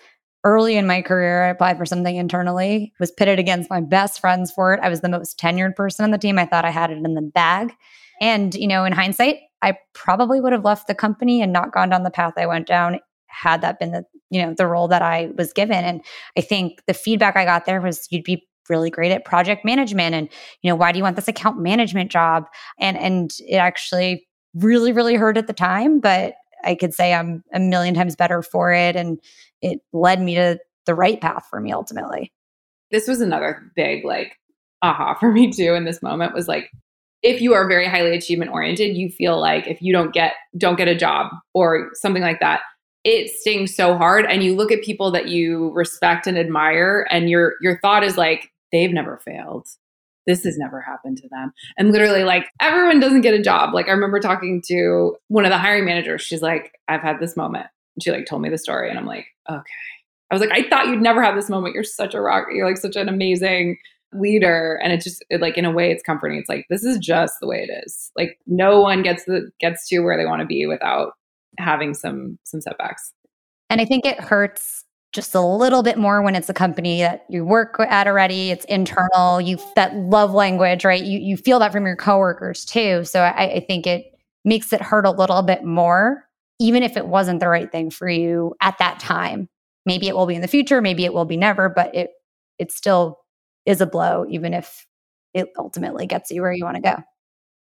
early 0.44 0.76
in 0.76 0.86
my 0.86 1.02
career, 1.02 1.44
I 1.44 1.48
applied 1.48 1.76
for 1.76 1.86
something 1.86 2.16
internally, 2.16 2.92
was 2.98 3.10
pitted 3.10 3.38
against 3.38 3.70
my 3.70 3.80
best 3.80 4.20
friends 4.20 4.50
for 4.50 4.72
it. 4.72 4.80
I 4.82 4.88
was 4.88 5.00
the 5.00 5.08
most 5.08 5.38
tenured 5.38 5.76
person 5.76 6.04
on 6.04 6.10
the 6.10 6.18
team. 6.18 6.38
I 6.38 6.46
thought 6.46 6.64
I 6.64 6.70
had 6.70 6.90
it 6.90 6.98
in 6.98 7.14
the 7.14 7.22
bag. 7.22 7.72
And, 8.20 8.54
you 8.54 8.66
know, 8.66 8.84
in 8.84 8.92
hindsight, 8.92 9.38
I 9.62 9.76
probably 9.92 10.40
would 10.40 10.52
have 10.52 10.64
left 10.64 10.86
the 10.86 10.94
company 10.94 11.42
and 11.42 11.52
not 11.52 11.72
gone 11.72 11.90
down 11.90 12.02
the 12.02 12.10
path 12.10 12.34
I 12.36 12.46
went 12.46 12.66
down 12.66 13.00
had 13.26 13.60
that 13.62 13.78
been 13.78 13.92
the, 13.92 14.04
you 14.30 14.42
know, 14.42 14.54
the 14.54 14.66
role 14.66 14.88
that 14.88 15.02
I 15.02 15.30
was 15.36 15.52
given. 15.52 15.84
And 15.84 16.02
I 16.36 16.40
think 16.40 16.82
the 16.86 16.94
feedback 16.94 17.36
I 17.36 17.44
got 17.44 17.64
there 17.64 17.80
was 17.80 18.06
you'd 18.10 18.24
be 18.24 18.46
really 18.68 18.90
great 18.90 19.12
at 19.12 19.24
project 19.24 19.64
management 19.64 20.14
and, 20.14 20.28
you 20.62 20.70
know, 20.70 20.76
why 20.76 20.92
do 20.92 20.98
you 20.98 21.04
want 21.04 21.16
this 21.16 21.28
account 21.28 21.58
management 21.60 22.10
job? 22.10 22.46
And 22.78 22.96
and 22.96 23.30
it 23.46 23.56
actually 23.56 24.26
really, 24.54 24.92
really 24.92 25.14
hurt 25.14 25.36
at 25.36 25.46
the 25.46 25.52
time, 25.52 26.00
but 26.00 26.34
I 26.64 26.74
could 26.74 26.94
say 26.94 27.14
I'm 27.14 27.42
a 27.52 27.60
million 27.60 27.94
times 27.94 28.16
better 28.16 28.42
for 28.42 28.72
it. 28.72 28.96
And 28.96 29.20
it 29.62 29.80
led 29.92 30.20
me 30.20 30.34
to 30.34 30.58
the 30.86 30.94
right 30.94 31.20
path 31.20 31.46
for 31.48 31.60
me 31.60 31.72
ultimately. 31.72 32.32
This 32.90 33.06
was 33.06 33.20
another 33.20 33.70
big 33.76 34.04
like 34.04 34.36
aha 34.82 35.14
for 35.20 35.30
me 35.30 35.50
too 35.50 35.74
in 35.74 35.84
this 35.84 36.02
moment 36.02 36.34
was 36.34 36.48
like 36.48 36.70
if 37.22 37.42
you 37.42 37.52
are 37.52 37.68
very 37.68 37.86
highly 37.86 38.16
achievement 38.16 38.50
oriented, 38.50 38.96
you 38.96 39.10
feel 39.10 39.38
like 39.38 39.66
if 39.66 39.82
you 39.82 39.92
don't 39.92 40.14
get 40.14 40.34
don't 40.56 40.76
get 40.76 40.88
a 40.88 40.96
job 40.96 41.30
or 41.52 41.90
something 41.94 42.22
like 42.22 42.40
that, 42.40 42.62
it 43.04 43.30
stings 43.30 43.74
so 43.74 43.96
hard 43.96 44.26
and 44.26 44.42
you 44.42 44.54
look 44.54 44.72
at 44.72 44.82
people 44.82 45.10
that 45.10 45.28
you 45.28 45.70
respect 45.72 46.26
and 46.26 46.38
admire 46.38 47.06
and 47.10 47.30
your 47.30 47.54
your 47.60 47.78
thought 47.80 48.04
is 48.04 48.16
like 48.16 48.50
they've 48.72 48.92
never 48.92 49.18
failed 49.18 49.66
this 50.30 50.44
has 50.44 50.56
never 50.56 50.80
happened 50.80 51.16
to 51.18 51.28
them. 51.28 51.52
And 51.76 51.90
literally, 51.90 52.22
like, 52.22 52.46
everyone 52.60 53.00
doesn't 53.00 53.22
get 53.22 53.34
a 53.34 53.42
job. 53.42 53.74
Like, 53.74 53.88
I 53.88 53.90
remember 53.90 54.20
talking 54.20 54.62
to 54.68 55.16
one 55.26 55.44
of 55.44 55.50
the 55.50 55.58
hiring 55.58 55.84
managers. 55.84 56.22
She's 56.22 56.40
like, 56.40 56.72
I've 56.86 57.02
had 57.02 57.18
this 57.18 57.36
moment. 57.36 57.66
And 57.96 58.02
she 58.02 58.12
like 58.12 58.26
told 58.26 58.42
me 58.42 58.48
the 58.48 58.58
story. 58.58 58.88
And 58.88 58.96
I'm 58.96 59.06
like, 59.06 59.26
okay. 59.50 59.62
I 60.30 60.34
was 60.34 60.40
like, 60.40 60.52
I 60.52 60.68
thought 60.68 60.86
you'd 60.86 61.02
never 61.02 61.20
have 61.20 61.34
this 61.34 61.50
moment. 61.50 61.74
You're 61.74 61.82
such 61.82 62.14
a 62.14 62.20
rock. 62.20 62.46
You're 62.54 62.68
like 62.68 62.78
such 62.78 62.94
an 62.94 63.08
amazing 63.08 63.76
leader. 64.12 64.78
And 64.80 64.92
it 64.92 65.00
just 65.00 65.24
it, 65.28 65.40
like 65.40 65.58
in 65.58 65.64
a 65.64 65.72
way 65.72 65.90
it's 65.90 66.04
comforting. 66.04 66.38
It's 66.38 66.48
like 66.48 66.66
this 66.70 66.84
is 66.84 66.98
just 66.98 67.34
the 67.40 67.48
way 67.48 67.66
it 67.68 67.82
is. 67.84 68.12
Like 68.16 68.38
no 68.46 68.80
one 68.80 69.02
gets 69.02 69.24
the 69.24 69.50
gets 69.60 69.88
to 69.88 70.00
where 70.00 70.16
they 70.16 70.26
want 70.26 70.40
to 70.40 70.46
be 70.46 70.66
without 70.66 71.14
having 71.58 71.94
some 71.94 72.38
some 72.44 72.60
setbacks. 72.60 73.12
And 73.68 73.80
I 73.80 73.84
think 73.84 74.06
it 74.06 74.20
hurts 74.20 74.79
just 75.12 75.34
a 75.34 75.40
little 75.40 75.82
bit 75.82 75.98
more 75.98 76.22
when 76.22 76.36
it's 76.36 76.48
a 76.48 76.54
company 76.54 77.00
that 77.00 77.24
you 77.28 77.44
work 77.44 77.76
at 77.80 78.06
already. 78.06 78.50
It's 78.50 78.64
internal. 78.66 79.40
You 79.40 79.58
that 79.76 79.94
love 79.94 80.32
language 80.32 80.84
right? 80.84 81.02
You 81.02 81.18
you 81.18 81.36
feel 81.36 81.58
that 81.58 81.72
from 81.72 81.86
your 81.86 81.96
coworkers 81.96 82.64
too. 82.64 83.04
So 83.04 83.20
I, 83.22 83.54
I 83.54 83.60
think 83.60 83.86
it 83.86 84.04
makes 84.44 84.72
it 84.72 84.80
hurt 84.80 85.06
a 85.06 85.10
little 85.10 85.42
bit 85.42 85.64
more 85.64 86.24
even 86.58 86.82
if 86.82 86.96
it 86.96 87.06
wasn't 87.06 87.40
the 87.40 87.48
right 87.48 87.72
thing 87.72 87.90
for 87.90 88.08
you 88.08 88.54
at 88.60 88.78
that 88.78 89.00
time. 89.00 89.48
Maybe 89.86 90.08
it 90.08 90.14
will 90.14 90.26
be 90.26 90.34
in 90.34 90.42
the 90.42 90.48
future 90.48 90.80
maybe 90.80 91.04
it 91.04 91.12
will 91.12 91.24
be 91.24 91.36
never 91.36 91.68
but 91.68 91.94
it 91.94 92.10
it 92.58 92.70
still 92.70 93.18
is 93.66 93.80
a 93.80 93.86
blow 93.86 94.26
even 94.28 94.54
if 94.54 94.86
it 95.34 95.48
ultimately 95.58 96.06
gets 96.06 96.30
you 96.30 96.42
where 96.42 96.52
you 96.52 96.64
want 96.64 96.76
to 96.76 96.82
go 96.82 96.96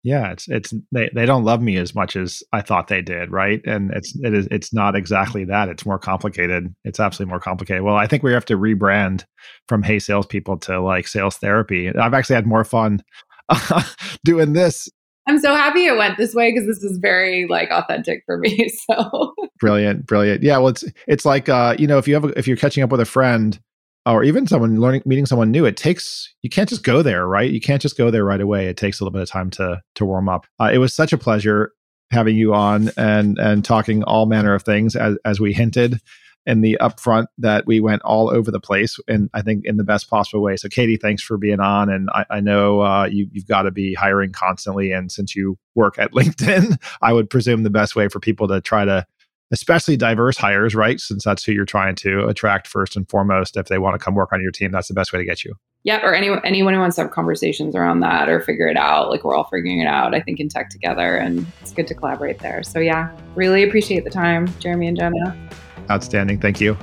yeah 0.07 0.31
it's 0.31 0.47
it's 0.49 0.73
they, 0.92 1.11
they 1.14 1.27
don't 1.27 1.42
love 1.42 1.61
me 1.61 1.77
as 1.77 1.92
much 1.92 2.14
as 2.14 2.40
i 2.53 2.62
thought 2.62 2.87
they 2.87 3.03
did 3.03 3.31
right? 3.33 3.61
And 3.66 3.90
it's 3.90 4.14
it 4.23 4.33
is 4.33 4.47
it's 4.53 4.73
not 4.73 4.95
exactly 4.95 5.45
that 5.45 5.69
it's 5.69 5.85
more 5.85 5.99
complicated 5.99 6.73
it's 6.85 7.01
absolutely 7.01 7.31
more 7.31 7.40
complicated. 7.40 7.83
Well 7.83 7.97
i 7.97 8.07
think 8.07 8.23
we 8.23 8.33
have 8.33 8.45
to 8.47 8.57
rebrand 8.57 9.25
from 9.69 9.83
hey 9.83 9.99
salespeople 9.99 10.59
to 10.59 10.81
like 10.81 11.09
sales 11.09 11.37
therapy. 11.37 11.88
I've 11.88 12.14
actually 12.14 12.37
had 12.37 12.47
more 12.47 12.64
fun 12.64 13.03
doing 14.25 14.53
this. 14.53 14.88
I'm 15.27 15.40
so 15.40 15.55
happy 15.57 15.87
it 15.87 15.97
went 15.97 16.19
this 16.19 16.35
way 16.35 16.53
because 16.53 16.69
this 16.69 16.85
is 16.85 16.99
very 16.99 17.49
like 17.49 17.71
authentic 17.73 18.23
for 18.27 18.38
me 18.38 18.69
so. 18.90 19.35
Brilliant 19.59 20.07
brilliant. 20.07 20.45
Yeah 20.45 20.59
well 20.59 20.69
it's 20.69 20.85
it's 21.09 21.25
like 21.25 21.49
uh 21.49 21.75
you 21.81 21.88
know 21.88 21.99
if 21.99 22.07
you 22.07 22.14
have 22.14 22.25
a, 22.25 22.38
if 22.38 22.47
you're 22.47 22.57
catching 22.57 22.85
up 22.85 22.90
with 22.90 23.01
a 23.01 23.07
friend 23.07 23.59
or 24.07 24.23
even 24.23 24.47
someone 24.47 24.81
learning 24.81 25.03
meeting 25.05 25.27
someone 25.27 25.51
new 25.51 25.64
it 25.64 25.77
takes 25.77 26.35
you 26.42 26.49
can't 26.49 26.69
just 26.69 26.83
go 26.83 27.03
there 27.03 27.27
right 27.27 27.51
you 27.51 27.61
can't 27.61 27.83
just 27.83 27.99
go 27.99 28.11
there 28.11 28.25
right 28.25 28.40
away 28.40 28.66
it 28.66 28.77
takes 28.77 29.01
a 29.01 29.05
little 29.05 29.12
bit 29.12 29.23
of 29.23 29.29
time 29.29 29.51
to 29.51 29.81
to 29.95 30.05
warm 30.05 30.29
up 30.29 30.47
uh, 30.61 30.71
it 30.73 30.79
was 30.79 30.95
such 30.95 31.12
a 31.12 31.19
pleasure 31.19 31.73
having 32.11 32.37
you 32.37 32.55
on 32.55 32.90
and 32.97 33.38
and 33.38 33.64
talking 33.64 34.03
all 34.05 34.27
manner 34.27 34.55
of 34.55 34.62
things 34.62 34.97
as 34.97 35.16
as 35.25 35.40
we 35.40 35.53
hinted 35.53 36.01
in 36.47 36.61
the 36.61 36.79
upfront 36.81 37.27
that 37.38 37.66
we 37.66 37.81
went 37.81 38.01
all 38.03 38.31
over 38.31 38.51
the 38.51 38.61
place 38.61 38.99
and 39.09 39.29
I 39.35 39.42
think 39.42 39.64
in 39.64 39.77
the 39.77 39.85
best 39.85 40.09
possible 40.09 40.42
way. 40.42 40.57
So 40.57 40.69
Katie, 40.69 40.97
thanks 40.97 41.23
for 41.23 41.37
being 41.37 41.59
on. 41.59 41.90
And 41.90 42.09
I, 42.14 42.25
I 42.31 42.40
know 42.40 42.83
uh, 42.83 43.07
you, 43.07 43.27
you've 43.33 43.49
got 43.49 43.62
to 43.62 43.73
be 43.73 43.95
hiring 43.95 44.31
constantly. 44.31 44.92
And 44.92 45.11
since 45.11 45.35
you 45.35 45.59
work 45.75 45.99
at 45.99 46.12
LinkedIn, 46.12 46.81
I 47.03 47.12
would 47.12 47.29
presume 47.29 47.64
the 47.64 47.71
best 47.71 47.97
way 47.97 48.09
for 48.09 48.21
people 48.21 48.47
to 48.49 48.61
try 48.61 48.85
to 48.85 49.05
especially 49.51 49.97
diverse 49.97 50.37
hires, 50.37 50.75
right? 50.75 51.01
Since 51.01 51.25
that's 51.25 51.45
who 51.45 51.53
you're 51.53 51.65
trying 51.65 51.95
to 51.97 52.27
attract 52.27 52.67
first 52.67 52.97
and 52.97 53.09
foremost. 53.09 53.57
If 53.57 53.67
they 53.67 53.79
want 53.79 53.99
to 53.99 54.05
come 54.05 54.15
work 54.15 54.33
on 54.33 54.43
your 54.43 54.51
team, 54.51 54.73
that's 54.73 54.89
the 54.89 54.95
best 54.95 55.13
way 55.13 55.19
to 55.19 55.25
get 55.25 55.45
you. 55.45 55.55
Yeah, 55.85 56.05
or 56.05 56.15
anyone 56.15 56.41
anyone 56.45 56.75
who 56.75 56.81
wants 56.81 56.97
to 56.97 57.03
have 57.03 57.13
conversations 57.13 57.77
around 57.77 58.01
that 58.01 58.29
or 58.29 58.41
figure 58.41 58.67
it 58.67 58.77
out. 58.77 59.09
Like 59.09 59.23
we're 59.23 59.37
all 59.37 59.45
figuring 59.45 59.79
it 59.79 59.87
out, 59.87 60.15
I 60.15 60.21
think, 60.21 60.41
in 60.41 60.49
tech 60.49 60.69
together, 60.69 61.17
and 61.17 61.47
it's 61.61 61.73
good 61.73 61.87
to 61.87 61.95
collaborate 61.95 62.41
there. 62.41 62.65
So 62.65 62.81
yeah, 62.81 63.17
really 63.37 63.63
appreciate 63.63 64.03
the 64.03 64.11
time, 64.11 64.49
Jeremy 64.59 64.89
and 64.89 64.97
Jenna. 64.97 65.49
Outstanding. 65.89 66.41
Thank 66.41 66.61
you. 66.61 66.77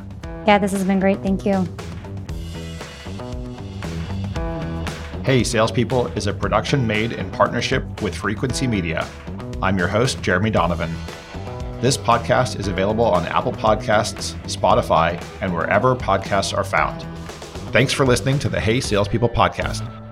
Yeah, 0.47 0.57
this 0.57 0.71
has 0.71 0.85
been 0.85 1.01
great. 1.01 1.21
Thank 1.21 1.45
you. 1.45 1.67
Hey, 5.25 5.43
Salespeople 5.43 6.07
is 6.17 6.27
a 6.27 6.33
production 6.33 6.85
made 6.85 7.13
in 7.13 7.29
partnership 7.31 8.01
with 8.01 8.13
Frequency 8.13 8.67
Media. 8.67 9.07
I'm 9.61 9.77
your 9.77 9.87
host, 9.87 10.21
Jeremy 10.21 10.49
Donovan. 10.49 10.93
This 11.83 11.97
podcast 11.97 12.57
is 12.61 12.69
available 12.69 13.03
on 13.03 13.25
Apple 13.25 13.51
Podcasts, 13.51 14.35
Spotify, 14.43 15.21
and 15.41 15.53
wherever 15.53 15.97
podcasts 15.97 16.57
are 16.57 16.63
found. 16.63 17.01
Thanks 17.73 17.91
for 17.91 18.05
listening 18.05 18.39
to 18.39 18.47
the 18.47 18.57
Hey 18.57 18.79
Salespeople 18.79 19.27
podcast. 19.27 20.02